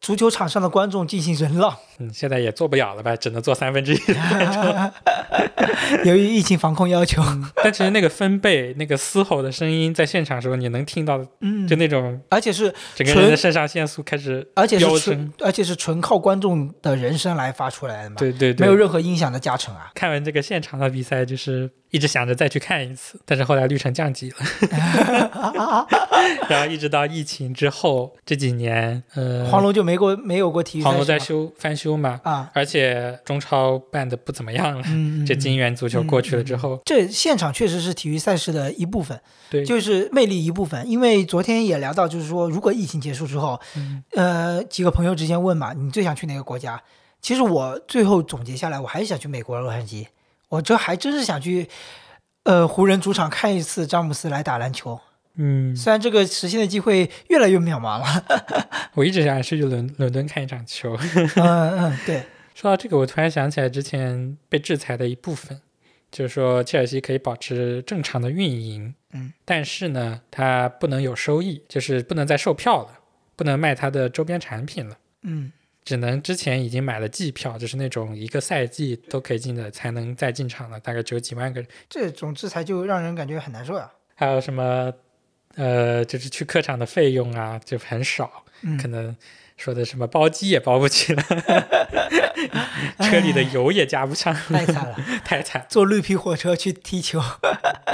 [0.01, 3.99] 足球场上的观众进行人浪，嗯，现在也做不了了吧，只能做三分之一。
[6.03, 7.21] 由于疫情防控要求，
[7.63, 15.33] 但其实那个分贝、那个嘶吼的声音，在现场的时候你能听到，嗯就，那种而且是整个人的肾上腺素开始而且是飙纯升。
[15.41, 19.91] 而且是纯靠观众的人声来发出来的嘛，对对对没有，任何音响的加成啊。
[19.93, 24.37] 看完这个现场的比赛，就是一直想着再去看一次，但是后来绿城降级了，
[26.49, 34.83] 然后一直到疫情之后这几年，呃，黄龙就没过没有过体育黄龙在修翻修嘛，啊，而且中超办的不怎么样了。
[34.87, 40.89] 嗯，这嗯金元足球过去了之后，这现场确实是体育赛事的一部分，对，就是魅力一部分。
[40.89, 46.81] 因为昨天也聊到，就是说，如果疫情结束之后，嗯呃，几个朋友之间问嘛，你最想去哪个国家？
[47.21, 50.07] 其实我最后总结下来，我还是想去美国洛杉矶。
[50.51, 51.67] 我这还真是想去，
[52.43, 54.99] 呃，湖人主场看一次詹姆斯来打篮球。
[55.35, 58.25] 嗯，虽然这个实现的机会越来越渺茫了。
[58.95, 60.97] 我一直想去伦伦敦看一场球。
[61.37, 65.61] 嗯嗯，对， 说到这个，我突然想起来之前被制裁的一部分，
[66.11, 72.99] 就是说切尔西可以保持正常的运营，嗯，但是呢，它不能有收益，就是不能再售票了，
[73.37, 74.97] 不能卖它的周边产品了。
[75.21, 75.53] 嗯
[75.91, 81.69] 只能之前已经买了季票，就是那种一个赛季都可以进的，才能再进场的，大概只有几万个人。
[81.89, 84.93] 这种制裁就让人感觉很难受呀、还有什么，
[85.55, 89.13] 呃，就是去客场的费用啊，就很少，嗯，可能
[89.57, 91.21] 说的什么包机也包不起了，
[93.03, 94.95] 车里的油也加不上，太惨了。
[95.25, 95.65] 太惨。
[95.67, 97.21] 坐绿皮火车去踢球。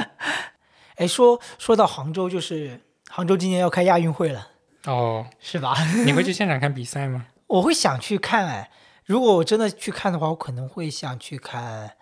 [0.97, 2.79] 哎，说说到杭州，就是
[3.09, 4.49] 杭州今年要开亚运会了，
[4.85, 5.75] 哦，是吧？
[6.05, 7.25] 你会去现场看比赛吗？
[7.47, 8.71] 我会想去看哎，
[9.05, 11.93] 如果我真的去看的话，我可能会想去看。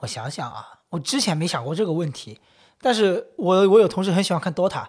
[0.00, 2.38] 我想想啊，我之前没想过这个问题，
[2.82, 4.84] 但是我我有同事很喜欢看 DOTA，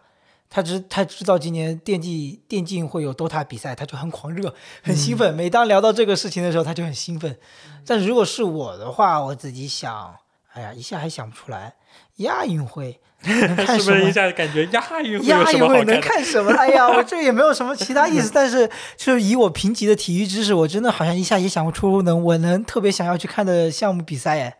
[0.49, 5.33] 他知他知道今年电竞电竞会有 DOTA 比赛，他就很狂热，很兴奋。
[5.33, 7.39] 每当聊到这个事情的时候，他就很兴奋。
[7.85, 10.17] 但如果是我的话，我自己想，
[10.57, 11.75] 哎呀，一下还想不出来
[12.17, 14.11] 亚运会 能看什么是不是一？
[14.11, 16.51] 下感觉亚运会亚运会能看什么？
[16.57, 24.57] 哎呀，我这也没有什么其他意思， 但是就是以我贫瘠的体育知识，我真的好像一下也想不出能我能特别想要去看的项目比赛哎。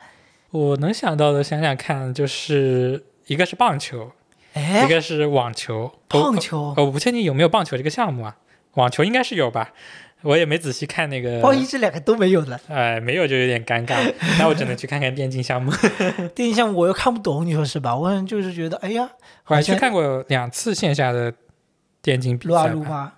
[0.52, 4.12] 我能想到的，想想看，就是一个是棒球，
[4.56, 5.92] 一哎，个是网球。
[6.08, 8.38] 棒球我，我不确定有没有棒球这个项目啊，
[8.76, 9.72] 网球应该是有吧。
[10.22, 13.96] 我也没仔细看那个，万一这两个都没有了，哎，没有就有点尴尬。
[14.40, 15.72] 那我只能去看看电竞项目。
[16.34, 17.96] 电竞项目我又看不懂，你说是吧？
[17.96, 19.10] 我就是觉得，哎呀，
[19.46, 21.34] 我还去看过两次线下的
[22.02, 22.68] 电竞比撸啊。
[22.68, 23.14] 撸吗？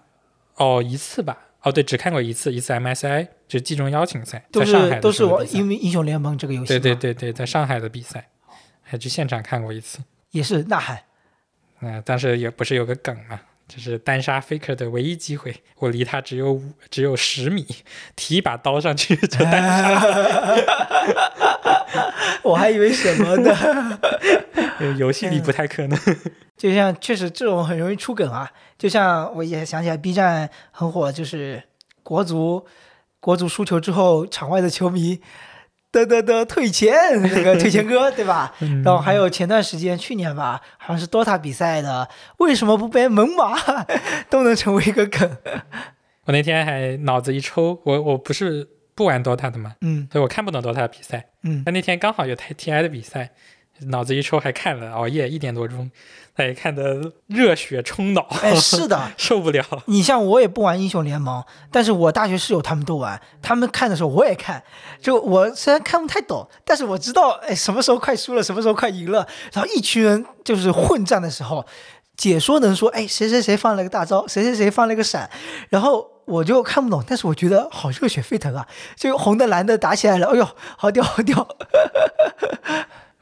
[0.56, 1.38] 哦，一次吧。
[1.62, 8.30] 哦，对，只看过一次，一次 MSI，就是季中邀请赛，都在上海都是我因为英雄联盟这个游戏，对对，对对，在上海的比赛，
[8.82, 10.00] 还去现场看过一次。
[10.32, 11.00] 也是呐喊。
[11.82, 17.66] 嗯、当时也不是有个梗嘛，就是单杀 Faker 的唯一机会，我离他只有五只有十米，
[18.16, 20.02] 提一把刀上去就单杀。
[22.42, 24.00] 我还以为什么呢？
[24.80, 26.00] 呃游戏里不太可能。
[26.58, 31.62] 就像确实这种很容易出梗啊，就像我也想起来 B 站很火，就是
[32.02, 32.66] 国足
[33.20, 35.22] 国足输球之后，场外的球迷
[35.92, 38.54] 的的的退钱那个退钱哥，对吧？
[38.62, 43.86] 嗯然后还有前段时间去年吧，好像是 DOTA 比赛的，为什么不背猛犸
[44.30, 45.38] 都能成为一个梗？
[46.26, 51.26] 我那天还脑子一抽，我我不是不玩 DOTA 的嘛，嗯所以我看不懂 DOTA 比赛。
[51.44, 53.32] 嗯，但那天刚好有 T TI 的比赛，
[53.88, 55.90] 脑子一抽还看了，熬夜一点多钟，
[56.40, 58.98] 他也看得热血冲脑，哎，是的。
[59.18, 59.62] 受不了。
[59.88, 64.64] 你像我也不玩英雄联盟，但是我大学室友他们都玩，他们看的时候我也看。
[65.02, 69.28] 就我虽然看不太懂，但是我知道，哎，什么时候快输了，什么时候快赢了。
[69.52, 71.66] 然后一群人就是混战的时候，
[72.16, 75.30] 解说能说，哎，谁谁谁放了个大招，谁谁谁放了个闪，
[75.68, 78.66] 然后我就看不懂，但是我觉得好热血沸腾啊！
[78.96, 81.46] 这个红的蓝的打起来了，哎呦，好屌好屌！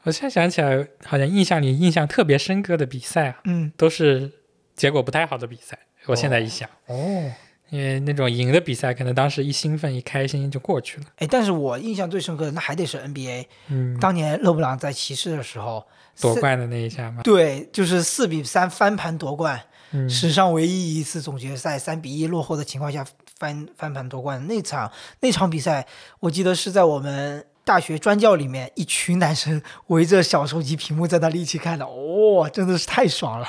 [0.08, 4.32] 我现在想起来，好像印象里印象特别深刻的比赛啊，嗯都是
[4.74, 5.78] 结果不太好的比赛。
[6.06, 7.30] 我现在一想，哦，
[7.68, 11.06] 因为那种赢的比赛，可能当时一兴奋一开心就过去了。
[11.16, 15.86] 哎，但是我印象最深刻的那还得是 NBA，嗯，当年勒布朗在骑士的时候
[16.18, 23.04] 夺冠的那一下嘛，对，就是四比三翻盘夺冠，嗯，史上唯一一次总决赛三比一落后的情况下
[23.38, 24.46] 翻翻盘夺冠。
[24.46, 24.90] 那场
[25.20, 25.86] 那场比赛，
[26.20, 33.46] 我记得是在我们大学专教里面，一群男生围着小手机屏幕在那里一起看的，哇、真的是太爽了。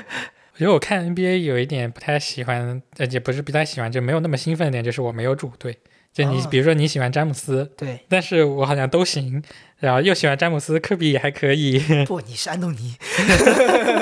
[0.54, 5.76] 我觉得我看 NBA 有一点不太喜欢，呃，也不是不太喜欢，就没有那么兴奋的点，就是我没有主队。
[6.12, 9.42] 就你啊比如说你喜欢詹姆斯，对，但是我好像都行，
[9.78, 12.94] 然后又喜欢詹姆斯，科比也还可以，不， 你是安东尼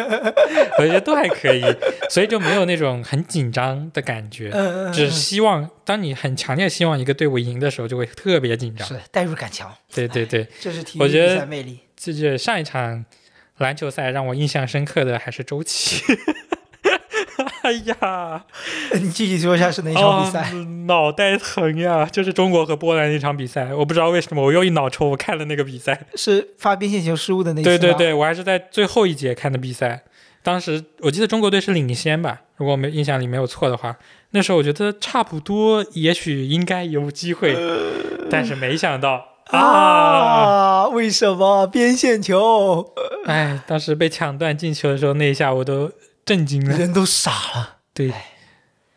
[0.79, 1.63] 我觉得都还可以，
[2.09, 4.51] 所以就没有那种很紧张的感觉。
[4.93, 8.87] 只希望，当你很强烈希望一个队伍赢的时候，就会特别紧张。
[8.89, 11.81] 是代入感强，对对对，这是体育比我觉得赛魅力。
[11.97, 13.05] 这就是上一场
[13.59, 16.03] 篮球赛让我印象深刻的还是周琦。
[17.69, 18.45] 哎呀，
[18.95, 20.51] 你具体说一下是哪一场比赛？
[20.55, 22.09] 哦脑袋疼呀！
[22.11, 26.07] 就是中国和波兰那场比赛，我不知道为什么我又一脑抽，我看了那个比赛。
[26.15, 30.05] 是发边线球失误的那对对对，我还是在最后一节看的比赛。
[30.43, 33.99] 当时我记得中国队是领先吧，如果我没印象里没有错的话，
[34.31, 37.55] 那时候我觉得差不多，也许应该有机会，
[38.31, 40.89] 但是没想到啊，啊！
[40.89, 42.95] 为什么边线球？
[43.27, 45.91] 哎，当时被抢断进球的时候，那一下我都
[46.29, 46.77] 震惊了。
[46.77, 47.79] 人都傻了。
[47.95, 48.13] 对，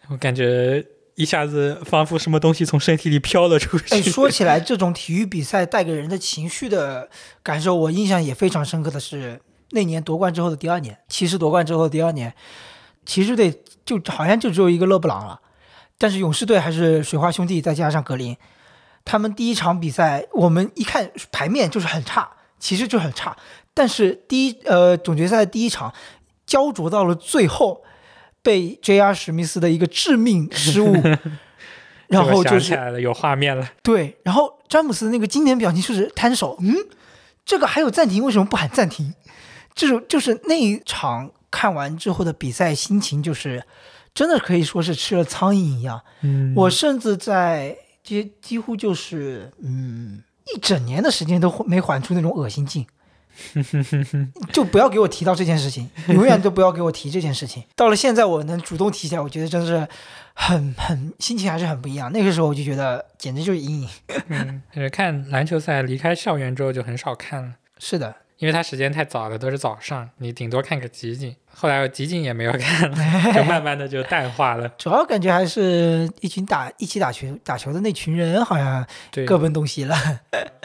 [0.09, 3.95] 我感觉一下子仿佛什么东西从身体里飘了出去。
[3.95, 7.09] 哎，说起来，这种体育比赛带给人的情绪的
[7.41, 12.33] 感受，我印象也非常深刻的是那年夺冠之后的第二年，骑士夺冠之后的第二年，
[13.05, 15.39] 骑士队就好像就只有一个勒布朗了，
[15.97, 18.35] 但是勇士队还是水花兄弟再加上格林，
[19.05, 22.29] 他们第一场比赛我们一看牌面就是很差，
[22.59, 23.35] 其实就很差，
[23.73, 25.93] 但是第一呃总决赛第一场
[26.51, 27.81] 焦灼到了最后，
[28.41, 29.13] 被 J.R.
[29.13, 30.93] 史密斯的一个致命失误。
[32.09, 33.65] 然后就是想起来了，有画面了。
[33.81, 36.75] 对，然后詹姆斯那个经典表情就是摊手，嗯，
[37.45, 39.13] 这个还有暂停，为什么不喊暂停？
[39.73, 43.63] 这种就是那一场看完之后的比赛心情，就是
[44.13, 46.01] 真的可以说是吃了苍蝇一样。
[46.19, 50.21] 嗯，我甚至在几几乎就是嗯
[50.53, 52.85] 一整年的时间都没缓出那种恶心劲。
[54.51, 57.63] 就不要给我提到这件事情， 永远都不要给我提这件事情。
[57.75, 59.87] 到了现在，我能主动提起来，我觉得真是
[60.33, 62.11] 很很心情还是很不一样。
[62.11, 63.89] 那个时候我就觉得简直就是阴影。
[64.27, 71.35] 嗯，就是看篮球赛离开校园之后就很少看了，是的，因为它时间太早了，都是早上，你顶多看个集锦。
[71.53, 72.97] 后来我集锦也没有看了，
[73.35, 74.67] 就慢慢的就淡化了。
[74.79, 79.95] 主要感觉还是一群打一起打球打球的那群人好像对，各奔东西了。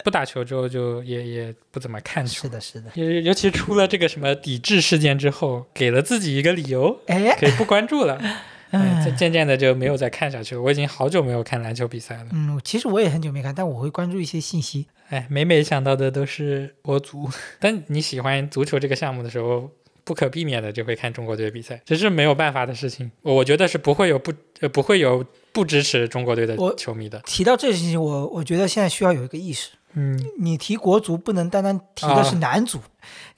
[0.02, 2.48] 不打球之后就也也不怎么看球是。
[2.48, 2.90] 的，是的。
[2.94, 8.18] 尤尤其出了这个什么抵制事件之后，给了自己一个理由，哎，可以不关注了。
[8.70, 10.62] 哎，嗯这渐渐的就没有再看下去了。
[10.62, 12.26] 我已经好久没有看篮球比赛了。
[12.32, 14.86] 嗯，其实我也很久没看，但我会关注一些信息。
[15.09, 17.28] 哎，每每想到的都是国足。
[17.61, 19.70] 但你喜欢足球这个项目的时候，
[20.04, 23.11] 不可避免的就会看中国队比赛，这是没有办法的事情。
[23.22, 27.20] 我我觉得是不会有不呃不会有不支持中国队的我球迷的。
[27.26, 32.80] 提到这件事情，我我觉得现在需要有一个意识，嗯，你提国足不能单单提的是啊男足，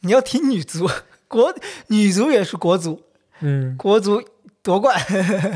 [0.01, 0.89] 你要提女足，
[1.27, 1.55] 国
[1.89, 3.03] 女足也是国足，
[3.41, 4.23] 嗯，国足
[4.69, 4.95] 夺冠。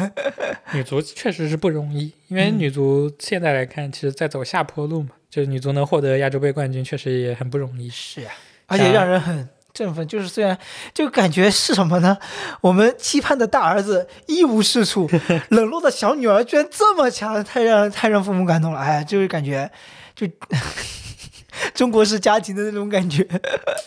[0.72, 5.10] 女足确实是不容易，因为嗯女足现在来看，其实在走下坡路嘛。
[5.28, 7.90] 就是女足能获得亚洲杯冠军，确实也很不容易。
[7.90, 8.32] 是啊，
[8.68, 10.08] 而且让人很振奋。
[10.08, 10.56] 就是虽然
[10.94, 12.16] 就感觉是什么呢？
[12.62, 15.10] 我们期盼的大儿子一无是处，
[15.50, 18.80] 冷落的小女儿居然这么强，太让太让父母感动了。
[18.80, 19.70] 哎，就是感觉
[20.14, 20.26] 就
[21.74, 23.26] 中国式家庭的那种感觉。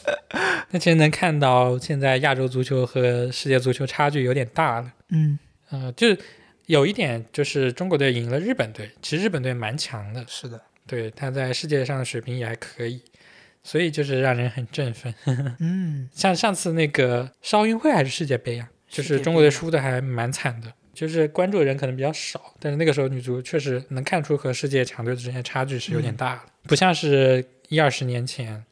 [0.71, 4.91] 那其实能看到现在亚洲足球和世界足球差距有点大了。
[5.09, 5.37] 嗯，
[5.69, 6.07] 呃，就
[6.65, 13.01] 有一点就是中国队赢了日本队，其实日本队蛮强的，是的，对，他在世界上的水平也还可以，
[13.63, 15.13] 所以就是让人很振奋。
[15.59, 18.69] 嗯，像上次那个是奥运会还是世界杯啊？
[18.89, 28.63] 就是中国队输的还蛮惨的，就是关注的人可能比较少，但是那个时候女足确实能看出和世界强队之间差距是有点大的，不像是一二十年前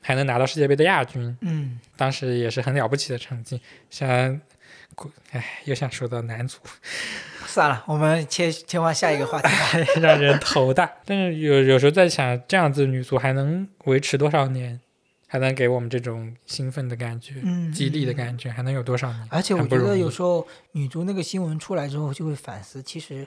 [0.00, 3.60] 还能拿到世界杯的亚军，嗯，当时也是很了不起的成绩。
[3.90, 4.40] 像，
[5.32, 6.58] 哎，又想说到男足，
[7.46, 9.86] 算了，我们切切换下一个话题吧。
[10.00, 10.90] 让人头大。
[11.04, 14.80] 但是有有时候在想，这样子女足还能维持多少年？
[15.26, 18.14] 还能给我们这种兴奋的感觉、嗯，激励的。
[18.14, 19.26] 感觉，还能有多少年？
[19.30, 23.26] 而且我觉得有时候女足那个新闻出来之后，就会反思，其实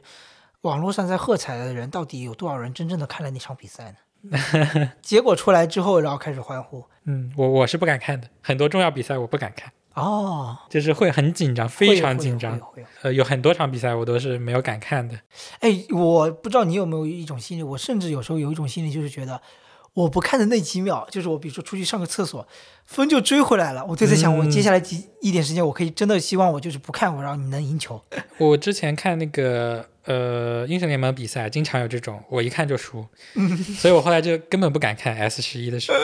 [0.62, 3.97] 网络上在喝彩的人到底有多少人真正的看了那场比赛呢？
[5.01, 9.72] 结果出来之后，然后开始欢呼嗯，我我是不敢看的，很多重要比赛我不敢看。
[9.93, 12.59] 哦，就是会很紧张，非常紧张
[13.01, 15.15] 呃，有很多场比赛我都是没有敢看的。
[15.59, 19.41] 哎，我不知道你有没有一种心理，我甚至有时候有一种心理，就是觉得
[19.93, 22.47] 我不看的那几秒，就是我比如说出去上个厕所，
[22.86, 27.99] 风就追回来了，我就在想，我嗯接下来几一点时间，我可以真的希望我就是不看，我然后你能赢球。
[28.38, 33.05] 我之前看那个呃英雄联盟比赛，经常有这种，我一看就输，
[33.78, 35.99] 所以我后来就根本不敢看 S 十一的时候，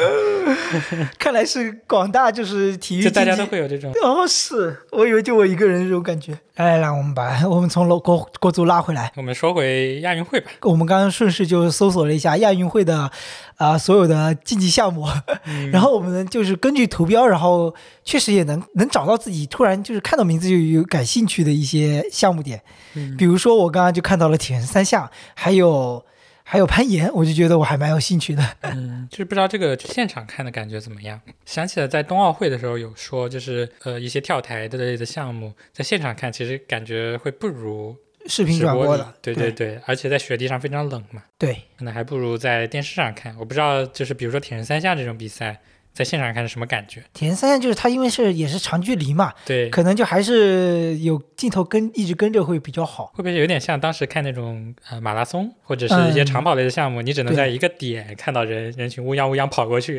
[1.18, 3.92] 看来是广大就是体育就大家都会有这种。
[4.04, 6.38] 哦，是我以为就我一个人这种感觉。
[6.56, 9.12] 来来来，我们把我们从楼国国足拉回来。
[9.16, 13.10] 我们说回亚运会吧，我们刚刚顺势就搜索了一下亚运会的
[13.58, 15.08] 啊、所有的竞技项目，
[15.46, 17.74] 嗯然后我们就是根据图标，然后
[18.04, 22.62] 确实也能能找到自己突然就是看到名字就有感兴趣的一些项目点。
[22.96, 26.04] 嗯比如说我刚刚就看到了铁人三项，还有
[26.44, 28.44] 还有攀岩，我就觉得我还蛮有兴趣的。
[28.62, 31.22] 嗯，就是不知道这个现场看的感觉怎么样。
[31.46, 43.36] 想起了在冬奥会的时候有说，就是呃一些跳台的类的项目，在现场看其实感觉会不如视频转播的，对对对，而且在雪地上非常冷嘛，对可能还不如在电视上看。
[43.38, 45.60] 我不知道，就是比如说铁人三项这种比赛，
[45.94, 47.04] 在现场看是什么感觉？
[47.14, 53.06] 铁人三项就是它因为是也是长距离嘛，对，可能就还是有镜头跟一直跟着会比较好。
[53.14, 59.98] 会不会有点像当时看那种呃马拉松或者是一些嗯长跑类的项目，你只能在一个点看到人人群乌泱乌泱跑过去，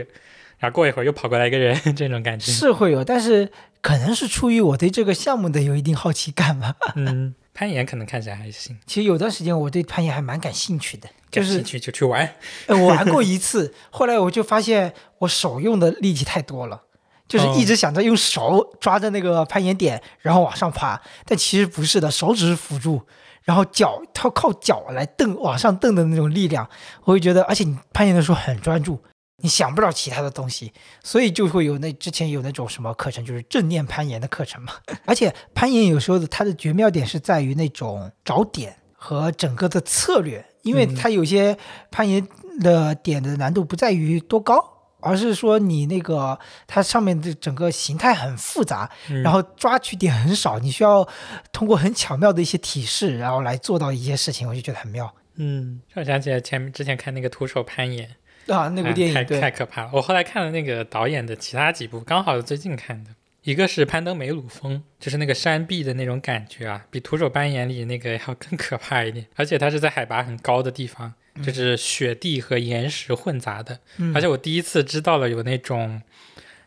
[0.59, 2.51] 然后过一会儿又跑过来一个人， 这种感觉。
[2.51, 3.49] 是会有，但是
[3.81, 6.75] 可能是出于我对这个项目的有一定好奇感吧。
[6.97, 11.09] 嗯，攀岩可能看起来还行，其实有段时间我对攀岩还蛮感兴趣的，
[11.41, 12.35] 就是感兴趣就去玩。
[12.67, 16.83] 呃我玩过一次，后来我就发现我手用的力气太多了。
[17.27, 23.01] 就是一直想着用手抓着那个攀岩点，然后往上爬，但其实不是的，手只是辅助，
[23.45, 26.69] 然后脚它靠脚来蹬往上蹬的那种力量，
[27.05, 29.03] 我会觉得，而且你攀岩的时候很专注，
[29.39, 34.75] 你想不了其他的东西，所以就会有那之前有那种什么课程，就是正念攀岩的课程嘛。
[35.07, 41.57] 而且攀岩有时候的它的绝妙点是在于那种找点和整个的策略，因为嗯它有些
[41.93, 42.27] 攀岩
[42.61, 44.73] 的点的难度不在于多高。
[45.07, 51.07] 而是说你那个它上面的整个形态很复杂，嗯然后抓取点很少，你需要
[51.53, 58.69] 通过很巧妙的一些提示，然后来做到一些事情，我就觉得很妙嗯，让我想起来前面之前看那个徒手攀岩，啊。
[58.69, 59.91] 那部电影对太可怕了。
[59.93, 63.11] 我后来看了那个导演的其他几部，刚好是最近看的。
[63.45, 69.27] 一个是攀登梅鲁峰，就是那个山壁的那种感觉啊，比徒手攀岩里那个要更可怕一点。
[69.37, 73.79] 而且它是在海拔很高的地方，就是雪地和岩石混杂的。
[73.99, 76.01] 嗯而且我第一次知道了有那种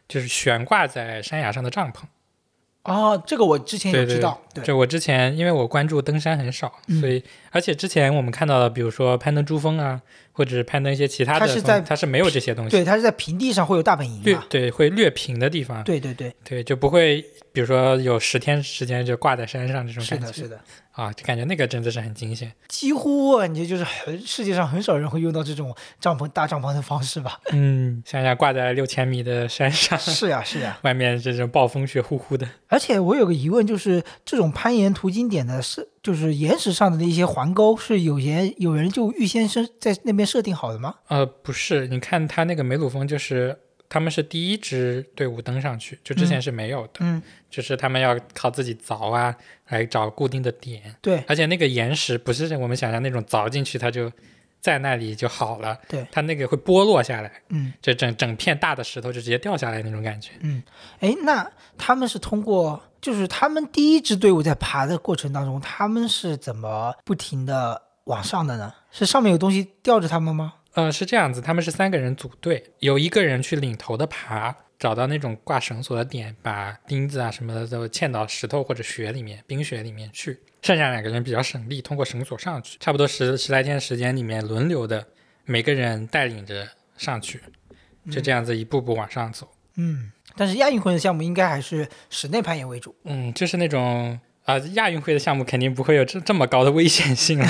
[0.07, 2.03] 就是悬挂在山崖上的帐篷。
[2.83, 7.21] 哦，这个我之前有对对知道，对就我之前因为我关注登山很少，嗯所以
[7.51, 10.01] 而且之前我们看到的，比如说攀登珠峰啊，
[10.37, 12.69] 或者攀登一些其他的，它是在它是没有这些东西。
[12.69, 17.19] 对，它是在平地上会有大本营嘛，略对会略平的地方，对对对，对就不会，
[17.51, 20.59] 比如说有十天时间就挂在山上这种，感觉是的，
[20.91, 22.51] 啊，就感觉那个真的是很惊险。
[22.67, 27.39] 几乎我感觉就是很世界上很少人会用到这种帐篷搭帐篷的方式吧。
[27.51, 30.77] 嗯，想想挂在六千米的山上， 是呀，是呀。
[30.83, 40.95] 外面这种暴风雪呼呼的，而且我有个疑问，就是这种攀岩途经点的是，就是岩石上的那些环沟，是有人有人就预先设在那边设定好的吗？
[41.07, 43.57] 呃，不是，你看他那个梅鲁峰就是。
[43.89, 49.33] 他们是第一支队伍登上去，就之前是没有的，嗯，就是他们要靠自己凿啊，
[49.69, 54.11] 来找固定的点，对而且那个岩石不是我们想象那种凿进去它就
[54.59, 60.31] 在那里就好了，对，它那个会剥落下来，嗯就整整片大的石头就直接掉下来那种感觉。
[60.41, 60.61] 嗯，
[60.99, 68.73] 哎，那他们是通过，就是他们第一支队伍在爬的过程当中，他们是怎么不停的往上的呢？
[68.91, 70.55] 是上面有东西吊着他们吗？
[70.73, 80.37] 呃，是这样子，他们是三个人组队，有一个人去领头的爬，找到那种挂绳索的点，把钉子啊什么的都嵌到石头或者雪里面、冰雪里面去。
[80.61, 85.07] 剩下两个人比较省力，通过绳索上去，差不多十十来天时间里面轮流的，
[85.45, 87.41] 每个人带领着上去，
[88.11, 89.47] 就这样子一步步往上走。
[89.49, 89.56] 嗯，
[90.35, 92.95] 但是亚运会的项目应该还是室内攀岩为主。
[93.05, 97.45] 嗯，就是那种啊、亚运会的项目肯定不会有这这么高的危险性了。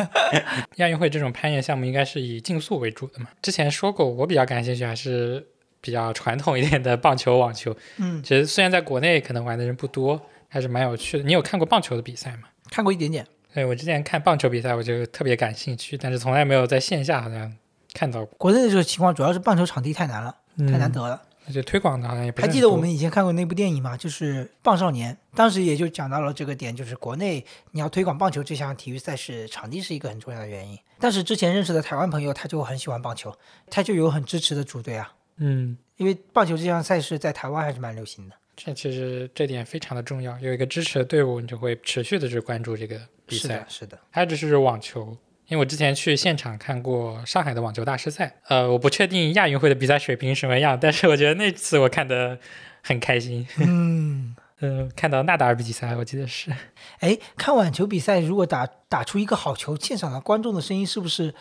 [0.76, 3.28] 亚运会这种攀岩项目应该是以竞速为主的嘛。
[3.40, 5.46] 之前说过，我比较感兴趣还是
[5.80, 7.74] 比较传统一点的棒球、网球。
[7.96, 11.24] 嗯，其实虽然在国内可能玩的人不多，还是蛮有趣的。
[11.24, 12.48] 你有看过棒球的比赛吗？
[12.70, 13.26] 看过一点点。
[13.54, 17.50] 对我之前看棒球比赛，我就特别感兴趣，但是从来没有在线下好像
[17.94, 20.92] 看到过，国内的这个情况主要是棒球场地太难了，太难嗯。
[20.92, 21.12] 得了。
[21.12, 23.96] 而且推广的好像也不是还记得我们以前看过那部电影吗？
[23.96, 30.78] 就是《棒少年》，当时也就讲到了这个点，就是国内你要推广棒球这项体育赛事，场地是一个很重要的原因。
[30.98, 33.32] 但是之前认识的台湾朋友，他就很喜欢棒球，
[33.70, 38.34] 他就有很支持的主队啊，嗯因为棒球这项赛事在台湾还是蛮流行的。
[38.56, 43.66] 这其实这点非常的重要，有一个支持的队伍，你就会持续的去关注这个比赛是的，。
[43.68, 43.98] 是的。
[44.10, 45.14] 还有就是网球，
[45.48, 52.38] 因为我之前去现场看过上海的网球大师赛，呃，我不确定亚运会的比赛水平什么样，但是我觉得那次我看的
[52.82, 53.46] 很开心。
[53.58, 56.50] 嗯，嗯、看到纳达尔比赛，我记得是，
[56.98, 61.32] 哎，看网球比赛，如果打打出一个好球，现场的观众的声音是不是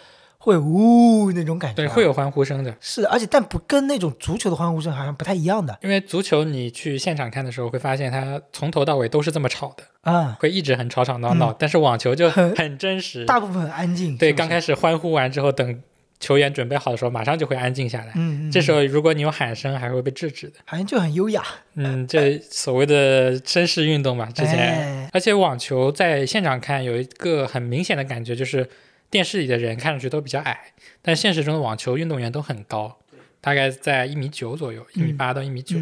[0.46, 1.89] 会呜那种感觉、对，啊？
[1.89, 2.72] 会有欢呼声的。
[2.80, 11.52] 是的，而且但不跟那种足球的欢呼声好像不太一样的因为足球你去现场看的时候，会发现它从头到尾都是这么吵的，啊、会一直很吵吵闹闹。
[11.52, 14.16] 但是网球就很很真实，大部分很安静。
[14.16, 15.82] 对，是是刚开始欢呼完之后，等
[16.20, 18.12] 球员准备好的时候，马上就会安静下来。
[18.16, 20.54] 嗯，嗯，这时候候如果你有喊声，还会被制止的。
[20.66, 21.43] 好像就很优雅。
[21.74, 28.68] 嗯，这所谓的绅士运动嘛，之前，哎而且网球在现场看有一个很明显的感觉，就是
[29.16, 32.99] 电视里的人看上去都比较矮，但现实中的网球运动员都很高，
[33.39, 35.78] 大概在一米九左右，一米八到一米九。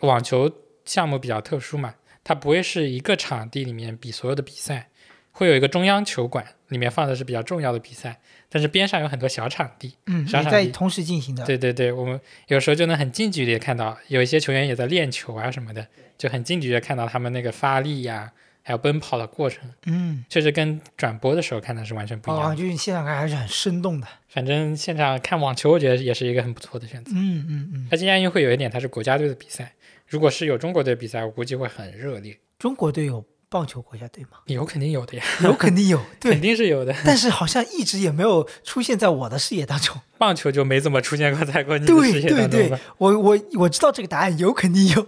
[0.00, 0.52] 网球
[0.84, 4.90] 项目比较特殊嘛，它不会是一个场地里面比所有的比赛，
[5.32, 9.96] 会有一个中央球馆，里面放的是比较重要的比赛，但是边上有很多小场地。
[10.04, 11.42] 嗯，小场地同时进行的。
[11.46, 15.86] 对对对，我们有时候就能很近距离的看到，有一些球员也在练球啊什么的，
[16.18, 18.30] 就很近距离的看到他们那个发力呀、
[18.68, 22.54] 还有奔跑的过程，嗯，确实跟转播的时候看的是完全不一样。
[22.54, 24.06] 就是现场看还是很生动的。
[24.28, 27.10] 反正现场看网球，我觉得也是一个很不错的选择。
[27.14, 29.72] 嗯嗯嗯，而且亚运会有一点，它是国家队的比赛，
[30.06, 32.38] 如果是有中国队比赛，我估计会很热烈。
[32.58, 34.32] 中国队有棒球国家队吗？
[34.44, 35.98] 有肯定有的呀，有，肯定有。
[36.20, 36.94] 肯，定是有的。
[37.06, 39.98] 但是好像一直也没有出现在我的视野当中。
[40.18, 45.06] 棒球就没怎么出现过在过你的对视野对对当中吧？，我我我知道这个答案，有肯定有。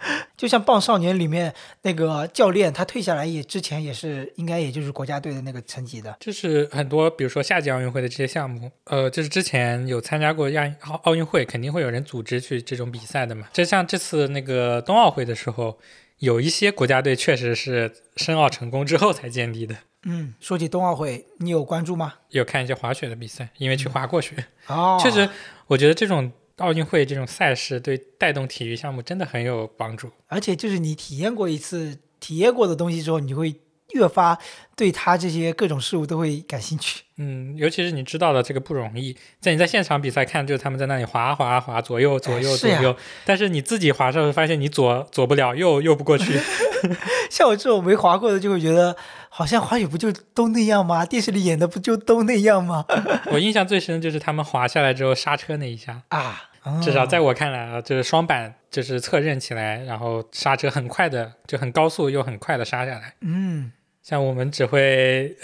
[0.36, 6.16] 就像《棒少年》里面那个教练，他退下来也之前也是应该也就是国家队的那个层级的。
[6.20, 13.48] 就是很多，比如说夏季奥运会的这些项目，呃，就是之前有参加过亚奥奥运会，肯定会有人组织去这种比赛的嘛。
[13.52, 15.78] 就像这次那个冬奥会的时候，
[16.18, 19.76] 有一些国家队确实是申奥成功之后才建立的。
[20.08, 22.14] 嗯，说起冬奥会，你有关注吗？
[22.30, 24.36] 有看一些滑雪的比赛，因为去滑过雪，
[24.68, 25.28] 哦，确实，
[25.66, 30.10] 我觉得这种奥运会这种赛事对带动体育项目真的很有帮助。
[30.26, 33.54] 而且就是你体验过一次、体验过的东西之后，你会
[33.92, 34.38] 越发
[34.74, 37.02] 对它这些各种事物都会感兴趣。
[37.18, 46.38] 嗯，尤其是你知道的这个不容易，在你在现场比赛看，就是他们在那里滑滑滑，左右左右左右，但是你自己滑的时候发现你左左不了，右右不过去。
[47.30, 48.96] 像我这种没滑过的，就会觉得
[49.36, 51.04] 好像滑雪不就都那样吗？
[51.04, 52.86] 电视里演的不就都那样吗？
[53.30, 56.48] 我印象最深就是他们滑下来之后刹车那一下，啊，
[56.82, 63.12] 至少在我我看来啊，就是双板就是侧刃起来，然后刹车很快的，就很高速又很快的刹下来。
[63.20, 63.72] 嗯，
[64.02, 65.36] 像我们只会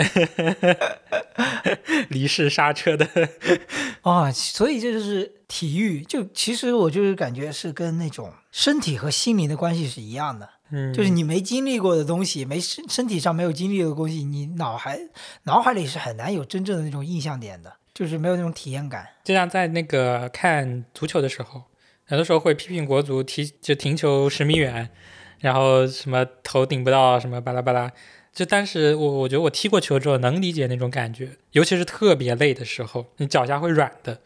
[2.09, 3.07] 离式刹车的，
[4.01, 6.01] 啊，所以这就是体育。
[6.01, 10.49] 就其实我就是感觉是跟那种身体和心灵的关系是一样的。
[10.73, 14.99] 嗯，就是你没经历过的东西，没身身体上没有经历的东西，你脑海
[15.45, 19.07] 脑海里是很难有真正的那种印象点的，就是没有那种体验感。
[19.23, 21.63] 就像在那个看足球的时候，
[22.07, 24.89] 很多时候会批评国足踢就停球十米远，
[25.41, 27.93] 然后什么头顶不到，什么巴拉巴拉。
[28.33, 34.19] 就当时我我觉得我踢过球之后能理解那种感觉，尤其是特别累的时候，你脚下会软的，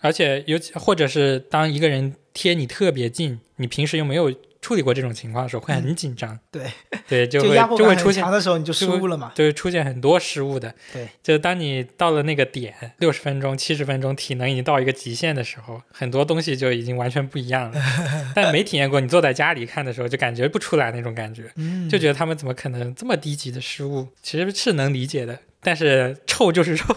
[0.00, 6.38] 而且尤其或者是当一个人贴你特别近，你平时又没有处理过这种情况的时候，会很紧张。
[6.50, 6.62] 对，
[7.08, 9.32] 对， 就会就会出现的时候，你就失误了嘛。
[9.34, 10.72] 就会出现很多失误的。
[10.92, 17.82] 对，就当你到了那个点，六十分钟、七十分钟，体能已经到一个极限的时候，很多东西就已经完全不一样了。
[18.34, 24.06] 但没体验过，你坐在家里看的时候，就感觉不出来那种感觉，嗯，就觉得他们怎么可能这么低级的失误？
[24.22, 26.94] 其实是能理解的，但是臭就是臭。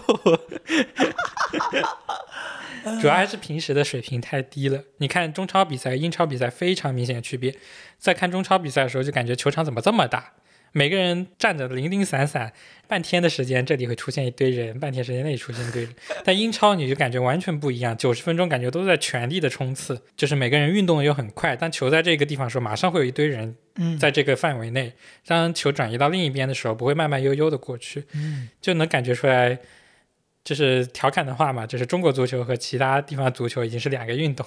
[3.00, 4.82] 主要还是平时的水平太低了。
[4.98, 7.54] 你看中超比赛、英超比赛非常明显的区别。
[7.98, 10.32] 在看中超比赛的时候，就感觉球场怎么这么大，
[10.72, 12.52] 每个人站着零零散散，
[12.86, 15.94] 半天的时间这里会出现一堆人，半天时间那里出现一堆人。
[16.24, 24.92] 但英超你就感觉完全不一样，九十分钟感觉都在全力的冲刺，就是每个人运动又很快，但球在这个地方的时候，马上会有一堆人嗯，在这个范围内。
[25.26, 29.58] 当球转移到另一边的时候，不会慢慢悠悠的过去，嗯就能感觉出来。
[30.46, 34.46] 就是调侃的话嘛，就是中国足球和其他地方足球已经是两个运动。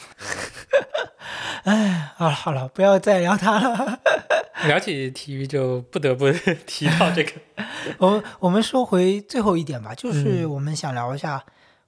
[1.66, 4.00] 哎，好了好了，不要再聊它了。
[4.66, 6.32] 聊起体育，就不得不
[6.66, 7.32] 提到这个。
[7.97, 11.43] 我们我们说回最后一点吧，就是嗯我们想聊一下，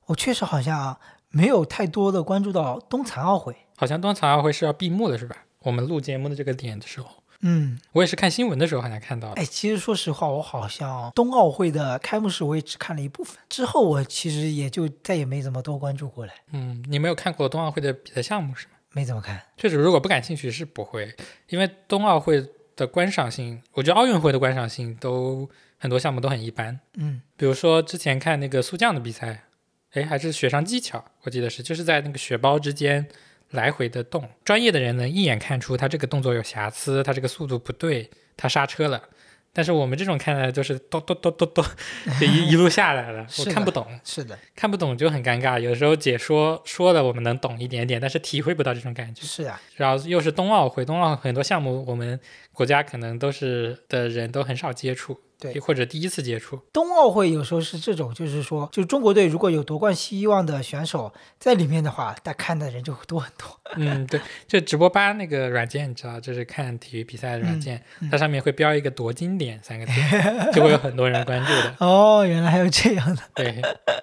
[0.08, 0.98] 我确实好像
[1.30, 3.56] 没有太多的关注到冬残奥会。
[3.78, 5.38] 好像冬残奥会是要闭幕了，是吧？
[5.60, 7.08] 我们录节目的这个点的时候，
[7.42, 9.42] 嗯，我也是看新闻的时候好像看到的。
[9.42, 16.34] 哎，其实说实话，我好像冬奥会的开幕式我也只看了一部分，之后我其实也就再也没怎么多关注过来。
[16.52, 18.74] 嗯，你没有看过冬奥会的比赛项目是吗？
[18.94, 19.42] 没怎么看。
[19.58, 21.16] 确实，如果不感兴趣是不会，
[21.50, 26.80] 因为冬奥会的观赏性，我觉得奥运会的观赏性都很多项目都很一般。
[26.96, 29.46] 嗯比如说之前看那个速降的比赛，
[29.94, 33.08] 哎，还是雪上技巧，我记得是，就是在那个雪包之间
[33.52, 39.02] 来回的动，专业的人能一眼看出他这个动作有瑕疵，他这个速度不对，他刹车了。
[39.54, 41.66] 但是我们这种看的就是咚咚咚咚咚，
[42.18, 45.60] 就一 一路下来了，我看不懂，是的，看不懂就很尴尬。
[45.60, 49.24] 有时候解说说的，我们能懂一点点，但是体会不到这种感觉。
[49.24, 52.18] 是啊，然后又是冬奥会，冬奥很多项目我们
[52.54, 56.60] 国家可能都是的人都很少接触，对或者第一次接触。
[56.72, 63.60] 冬奥会有时候是这种，就是说，就中国队如果有夺冠希望的选手在里面的话，他看的人就会多很多。
[63.76, 67.82] 嗯，对，就直播吧那个软件，你知道，就是看体育比赛的软件，
[68.12, 69.94] 它上面会标一个“夺金点”三个字，
[70.54, 71.76] 就会有很多人关注的。
[71.86, 73.22] 哦，原来还有这样的。
[73.34, 73.62] 对，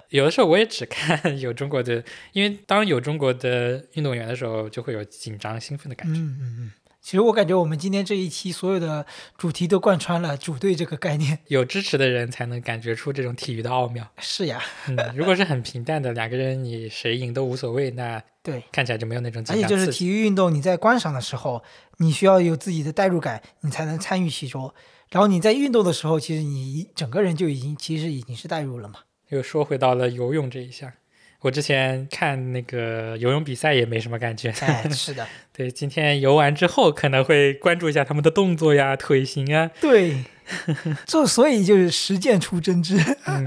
[0.09, 6.19] 有的时候我也只看 有中国的，因为当有中国的运动员的时候，就会有紧张兴奋的感觉。
[6.19, 6.73] 嗯嗯嗯。
[7.09, 9.07] 其实我感觉我们今天这一期所有的
[9.39, 11.39] 主题都贯穿了主队这个概念。
[11.49, 14.07] 有支持的人才能感觉出这种体育的奥妙。
[14.19, 18.63] 是呀，嗯，如果是很平淡的两个人，你谁赢都无所谓，那对。
[18.71, 19.87] 看起来就没有那种而且就是。
[19.91, 21.65] 体育运动，你在观赏的时候，
[21.97, 24.71] 你需要有自己的代入感，你才能参与其中。
[25.09, 28.97] 然后你在运动的时候，其实你整个人就已经其实已经是代入了嘛。
[29.31, 30.93] 又说回到了游泳这一项，
[31.41, 34.51] 我之前看那个游泳比赛也没什么感觉。
[34.61, 39.71] 哎， 是的，对，今天游完之后可能会关注一下他们的动作呀、腿型啊。
[39.81, 40.25] 对，
[41.07, 42.97] 这所以就是实践出真知。
[43.27, 43.47] 嗯，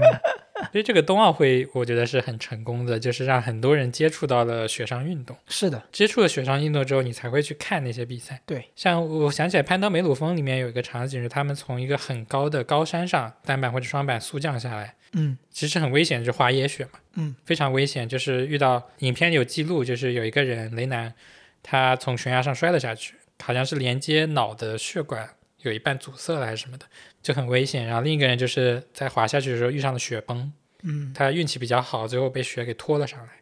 [0.70, 5.36] 所以这个冬奥会我觉得是很成功的，就是让很多人接触到了雪上运动。
[5.48, 8.40] 是的，接触了雪上运动之后，你才会去看那些比赛。
[8.46, 17.00] 对，像我想起来，攀登梅鲁峰里面有一个场景是他们从一个很高的高山上单板或者双板速降下来，嗯其实很危险，就是滑野雪嘛。
[17.14, 21.12] 嗯非常危险，就是遇到影片有记录，就是有一个人雷南，
[21.62, 25.28] 他从悬崖上摔了下去，好像是连接脑的血管
[25.62, 26.86] 有一半阻塞了还是什么的，
[27.22, 27.86] 就很危险。
[27.86, 30.52] 然后另一个人就是在滑下去的时候遇上了雪崩，
[30.82, 33.32] 嗯他运气比较好，最后被雪给拖了上来，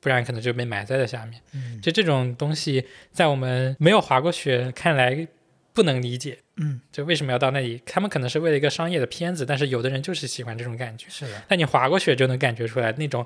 [0.00, 1.40] 不然可能就被埋在了下面。
[1.52, 5.26] 嗯就这种东西，在我们没有滑过雪看来
[5.72, 6.38] 不能理解。
[6.56, 7.80] 嗯，就为什么要到那里？
[7.86, 11.06] 他们可能是为了一个商业的片子，但是有的人就是喜欢这种感觉。
[11.08, 13.24] 是的，但你滑过雪就能感觉出来那种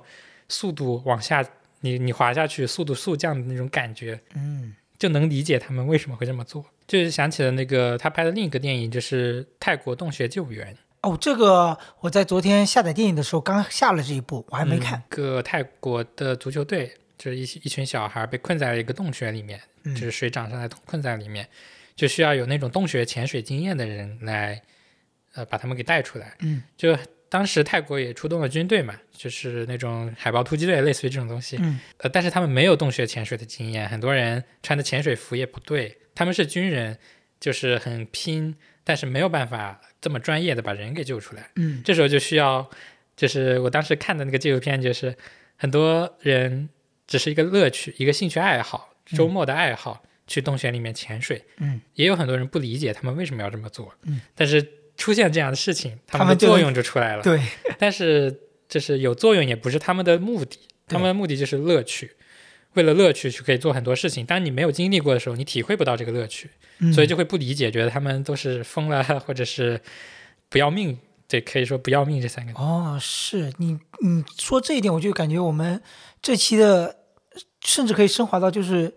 [0.49, 1.43] 速度往下，
[1.80, 6.64] 你你滑下去速度速降的那种感觉，嗯就能理解他们为什么会这么做。
[6.93, 14.99] 就是想起了那个他拍的另一个电影，就是《泰国洞穴救援》，哦，这个我在昨天下载电影的时候刚下了这一部，我还没看。
[14.99, 21.49] 嗯个泰国的足球队，就是一一群小孩被困在了一个洞穴里面，嗯就是水涨上来困在里面，
[21.97, 24.61] 就需要有那种洞穴潜水经验的人来，
[25.32, 26.36] 呃，把他们给带出来。
[26.40, 26.95] 嗯就
[27.30, 31.57] 当时泰国也出动了军队嘛，就是那种海豹突击队，类似于这种东西。
[31.59, 36.99] 嗯呃，但是他们没有洞穴潜水的经验，很多人穿的潜水服也不对，他们是军人，
[37.41, 38.55] 就是很拼，
[38.85, 41.51] 但是没有办法这么专业的把人给救出来。
[41.57, 42.69] 嗯这时候就需要，
[43.17, 45.17] 就是我当时看的那个纪录片，就是
[45.57, 46.69] 很多人
[47.07, 51.45] 只是一个乐趣，一个兴趣爱好，周末的爱好，去洞穴里面潜水。
[51.59, 53.95] 嗯，也有很多人不理解他们为什么要这么做。
[54.05, 57.23] 嗯，但是出现这样的事情，他们的作用就出来了。
[57.23, 57.41] 对，
[57.79, 62.13] 但是就是有作用也不是他们的目的，他们的目的就是乐趣。
[62.75, 69.81] 为了乐趣去可以做很多事情，当你没有经历过的时候，你体会不到这个乐趣，嗯所以就会不理解，觉得他们都是疯了， 或者是
[70.49, 70.99] 不要命。
[71.29, 72.59] 对，可以说不要命这三个字。
[72.59, 75.81] 哦，是你你说这一点，我就感觉我们
[76.20, 76.97] 这期的
[77.64, 78.95] 甚至可以升华到就是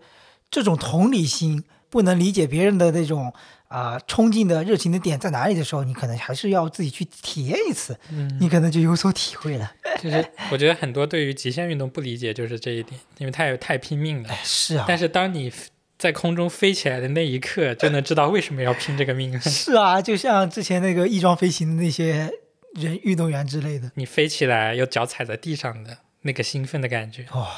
[0.50, 3.32] 这种同理心，不能理解别人的那种
[3.68, 9.72] 啊、冲劲的热情的点在哪里的时候，你可能还是要自己去体验一次，嗯，你可能就有所体会了。
[10.02, 14.28] 就是 我觉得很多对于极限运动不理解就是这一点，因为太太拼命了。
[14.28, 15.52] 哎，是啊，但是当你
[15.98, 19.40] 在空中飞起来的那一刻，就能知道为什么要拼这个命了。
[19.40, 22.30] 是啊，就像之前那个翼装飞行的那些
[22.74, 27.48] 人运动员之类的，你飞起来，又脚踩在地上的那个兴奋的感觉，哇、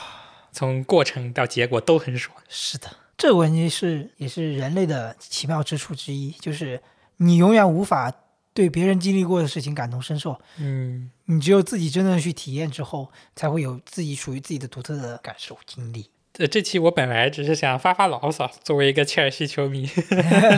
[0.53, 2.37] 从过程到结果都很爽。
[2.49, 6.81] 是的，这个问题是也是人类的奇妙之处之一，就是
[7.17, 8.13] 你永远无法
[8.59, 16.11] 对别人经历过的事情感同身受，嗯，你只有自己真正去体验之后，才会有自己属于自己的独特的感受经历。
[16.39, 19.89] 呃，这期我本来只是想发发牢骚，作为一个切尔西球迷，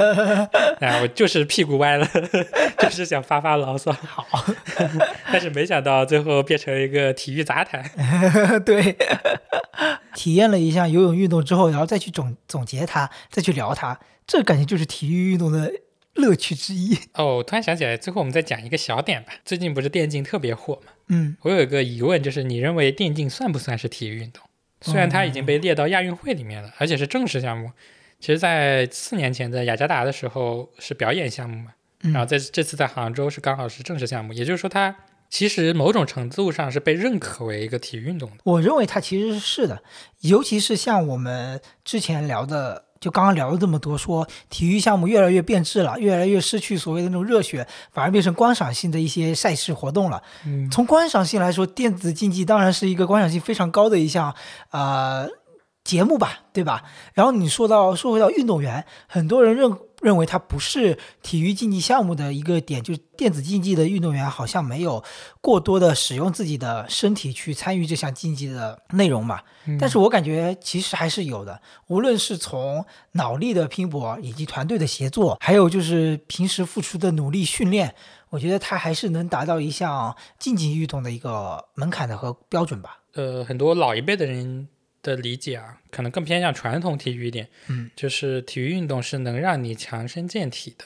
[0.81, 2.09] 啊，我就是屁股歪了，
[2.81, 3.93] 就是想发发牢骚。
[3.93, 4.27] 好，
[5.31, 7.85] 但是没想到最后变成了一个体育杂谈。
[8.65, 8.97] 对，
[10.15, 15.71] 体验了一下游泳运动之后，然后再去总总结它，再去聊它，这感觉就是体育运动的
[16.15, 16.99] 乐趣之一。
[17.15, 19.33] 哦，我突然想起来，最后我们再讲一个小点吧。
[19.45, 20.93] 最近不是电竞特别火吗？
[21.09, 24.43] 嗯，我有一个疑问，就是你认为电竞算不算是体育运动？
[24.83, 27.71] 虽然它已经被列到亚运会里面了，而且是正式项目。
[28.19, 34.95] 其实，在四年前在雅加达的时候是表演项目嘛，嗯然后在这次在杭州是刚好是正式项目，也就是说它
[35.29, 38.37] 其实某种程度上是被认可为一个体育运动的。
[38.45, 39.83] 我认为它其实是的，
[40.21, 50.23] 尤其是像我们之前聊的，就刚刚聊了这么多，说体育项目越来越变质了，越来越失去所谓的那种热血，反而变成观赏性的一些赛事活动了。
[50.45, 54.35] 嗯从观赏性来说，电子竞技当然是一个观赏性非常高的一项
[54.71, 55.27] 呃
[55.83, 56.85] 节目吧，对吧？
[57.15, 65.03] 然后你说到说回到运动员，很多人认认为它不是体育竞技项目的一个点，就是电子竞技的运动员好像没有
[65.41, 69.41] 过多的使用自己的身体去参与这项竞技的内容嘛。
[69.79, 77.95] 但是我感觉其实还是有的，无论是从脑力的拼搏，以及团队的协作，还有就是平时付出的努力训练，
[78.31, 83.01] 我觉得它还是能达到一项竞技运动的一个门槛的和标准吧。
[83.15, 84.67] 呃，很多老一辈的人
[85.03, 90.85] 的理解啊，可能更偏向传统体育一点，嗯，就是体育运动是能让你强身健体的，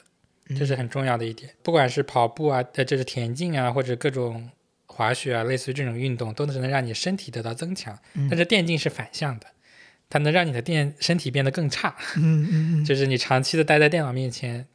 [0.49, 1.51] 嗯这是很重要的一点。
[1.63, 4.49] 不管是跑步啊，呃，这是田径啊，或者各种
[4.85, 7.97] 滑雪啊，类似于这种运动，都是能让你身体得到增强。
[8.13, 9.47] 嗯但是电竞是反向的，
[10.09, 14.65] 它能让你的电身体变得更差，嗯嗯嗯，就是你长期的待在电脑面前，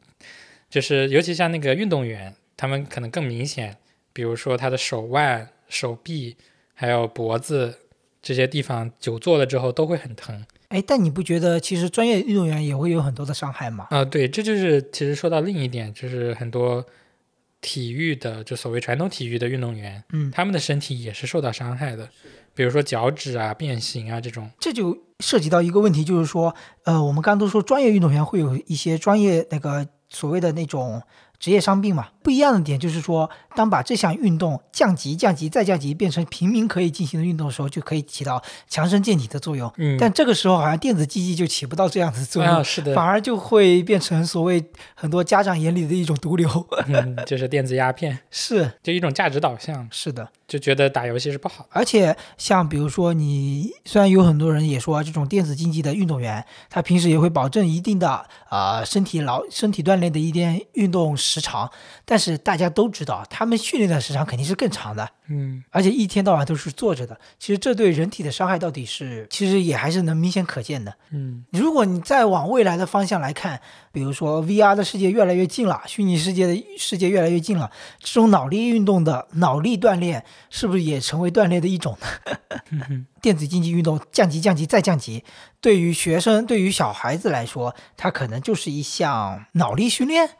[0.69, 3.77] 就是尤其像那个运动员，他们可能更明显，
[4.13, 6.37] 比如说他的手腕、手臂
[6.73, 7.79] 还有脖子
[8.21, 13.87] 这些地方久坐了之后都会很疼哎，但你不觉得其实专业运动员也会有很多的伤害吗？
[13.89, 16.85] 啊、对，这就是其实说到另一点，就是很多
[17.59, 22.07] 体育的就所谓传统体育的运动员，嗯，他们的身体也是受到伤害的，
[22.55, 24.49] 比如说脚趾啊变形啊这种。
[24.59, 26.55] 这就涉及到一个问题，就是说，
[26.85, 31.01] 呃，我们刚刚都说专业运动员会有一些专业那个所谓的那种
[31.37, 39.71] 职业伤病嘛，不一样的点就是说，当把这项运动降级、降级再降级，变成平民可以进行的运动的时候，就可以起到强身健体的作用。
[39.77, 44.63] 嗯，但这个时候好像电子竞技就起不到这样的作用，啊是的反，而就会变成所谓
[44.93, 46.49] 很多家长眼里的一种毒瘤。
[46.87, 51.65] 嗯，就是电子鸦片， 是就一种价值导向，是的，就觉得打游戏是不好。
[51.71, 58.09] 而且像比如说你，虽然有很多人也说这种电子竞技的运动员，他平时也会保证一定的
[58.49, 61.71] 啊、呃身体劳身体锻炼的一点运动时长，
[62.11, 67.17] 但是大家都知道，他们训练的时长肯定是更长的，嗯而且一天到晚都是坐着的。
[67.39, 70.93] 其实这对人体的伤害到底是，其实也还是能明显可见的。
[71.11, 73.61] 嗯如果你再往未来的方向来看，
[73.93, 81.97] 比如说 VR 的世界越来越近了，虚拟世界的世界越来越近了，这种脑力运动的脑力锻炼是不是也成为锻炼的一种
[82.71, 83.05] 呢？
[83.21, 85.23] 电子竞技运动降级、降级再降级，
[85.61, 90.31] 对于学生、对于小孩子来说，它可能就是一项脑力训练。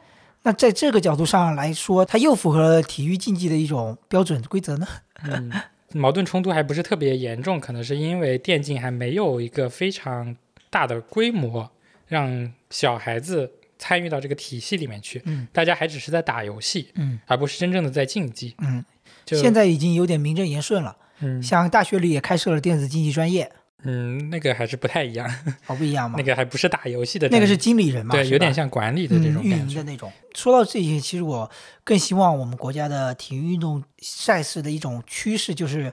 [0.43, 4.87] 那在这个角度上来说，它又符合了体育竞技的一种标准规则呢？
[5.23, 5.51] 嗯，
[5.93, 10.35] 矛盾冲突还不是特别严重，可能是因为电竞还没有一个非常
[10.69, 11.69] 大的规模，
[12.07, 15.21] 让小孩子参与到这个体系里面去。
[15.25, 18.55] 嗯大家还只是在打游戏，嗯而不是真正的在竞技。
[18.59, 18.83] 嗯，
[19.27, 23.51] 现在已经有点名正言顺了，嗯像大学里也开设了电子竞技专业，
[23.83, 25.27] 嗯，那个还是不太一样，
[25.67, 26.15] 哦不一样 吗？
[26.17, 29.57] 那个还不是打游戏的，那个是经理人嘛，对，有点像管理的这种嗯、运。
[29.57, 30.11] 营的那种。
[30.35, 31.49] 说到这些，其实我
[31.83, 35.91] 更希望我们国家的体育运动赛事的一种趋势就是，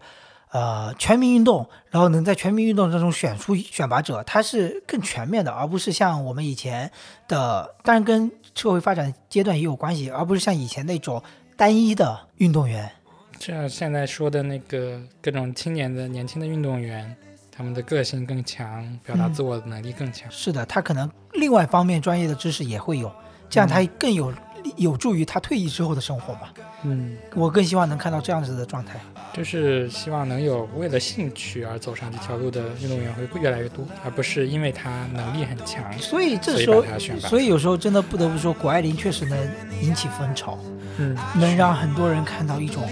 [0.50, 6.90] 呃，全民运动，然后能在全民运动当中选出选拔者，它是更全面的，而不是像我们以前
[7.26, 11.22] 的，当然跟社会发展阶段也有关系，而不是像以前那种
[11.56, 12.90] 单一的运动员。
[13.38, 17.16] 这样现在说的那个各种青年的年轻的运动员，
[17.58, 20.30] 他们的个性更强，表达嗯自我的能力更强。
[20.30, 23.10] 是的，他可能另外方面专业的知识也会有，
[23.50, 24.32] 这样他更有
[24.76, 26.42] 有助于他退役之后的生活嘛。
[26.84, 29.00] 嗯，我更希望能看到这样子的状态。
[29.32, 36.84] 就是希望能有为了兴趣而走上这条路的运动员会越来越多，而不是因为他能力很强，所以这时候。
[37.18, 39.36] 所以有时候真的不得不说，谷爱凌确实能
[39.82, 40.56] 引起风潮，
[40.98, 42.88] 嗯，能让很多人看到一种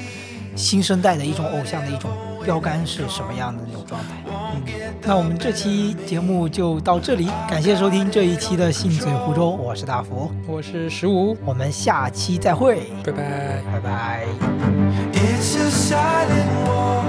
[0.57, 2.11] 新生代的一种偶像的一种
[2.47, 4.07] 标杆是什么样的那种状态。
[4.31, 4.63] 嗯
[5.03, 13.63] 那我们这期节目就到这里，感谢收听这一期的信嘴湖州，我是大福，我是十五，我们下期再会，拜拜。
[13.73, 14.25] 拜拜。
[15.13, 17.03] It's a silent war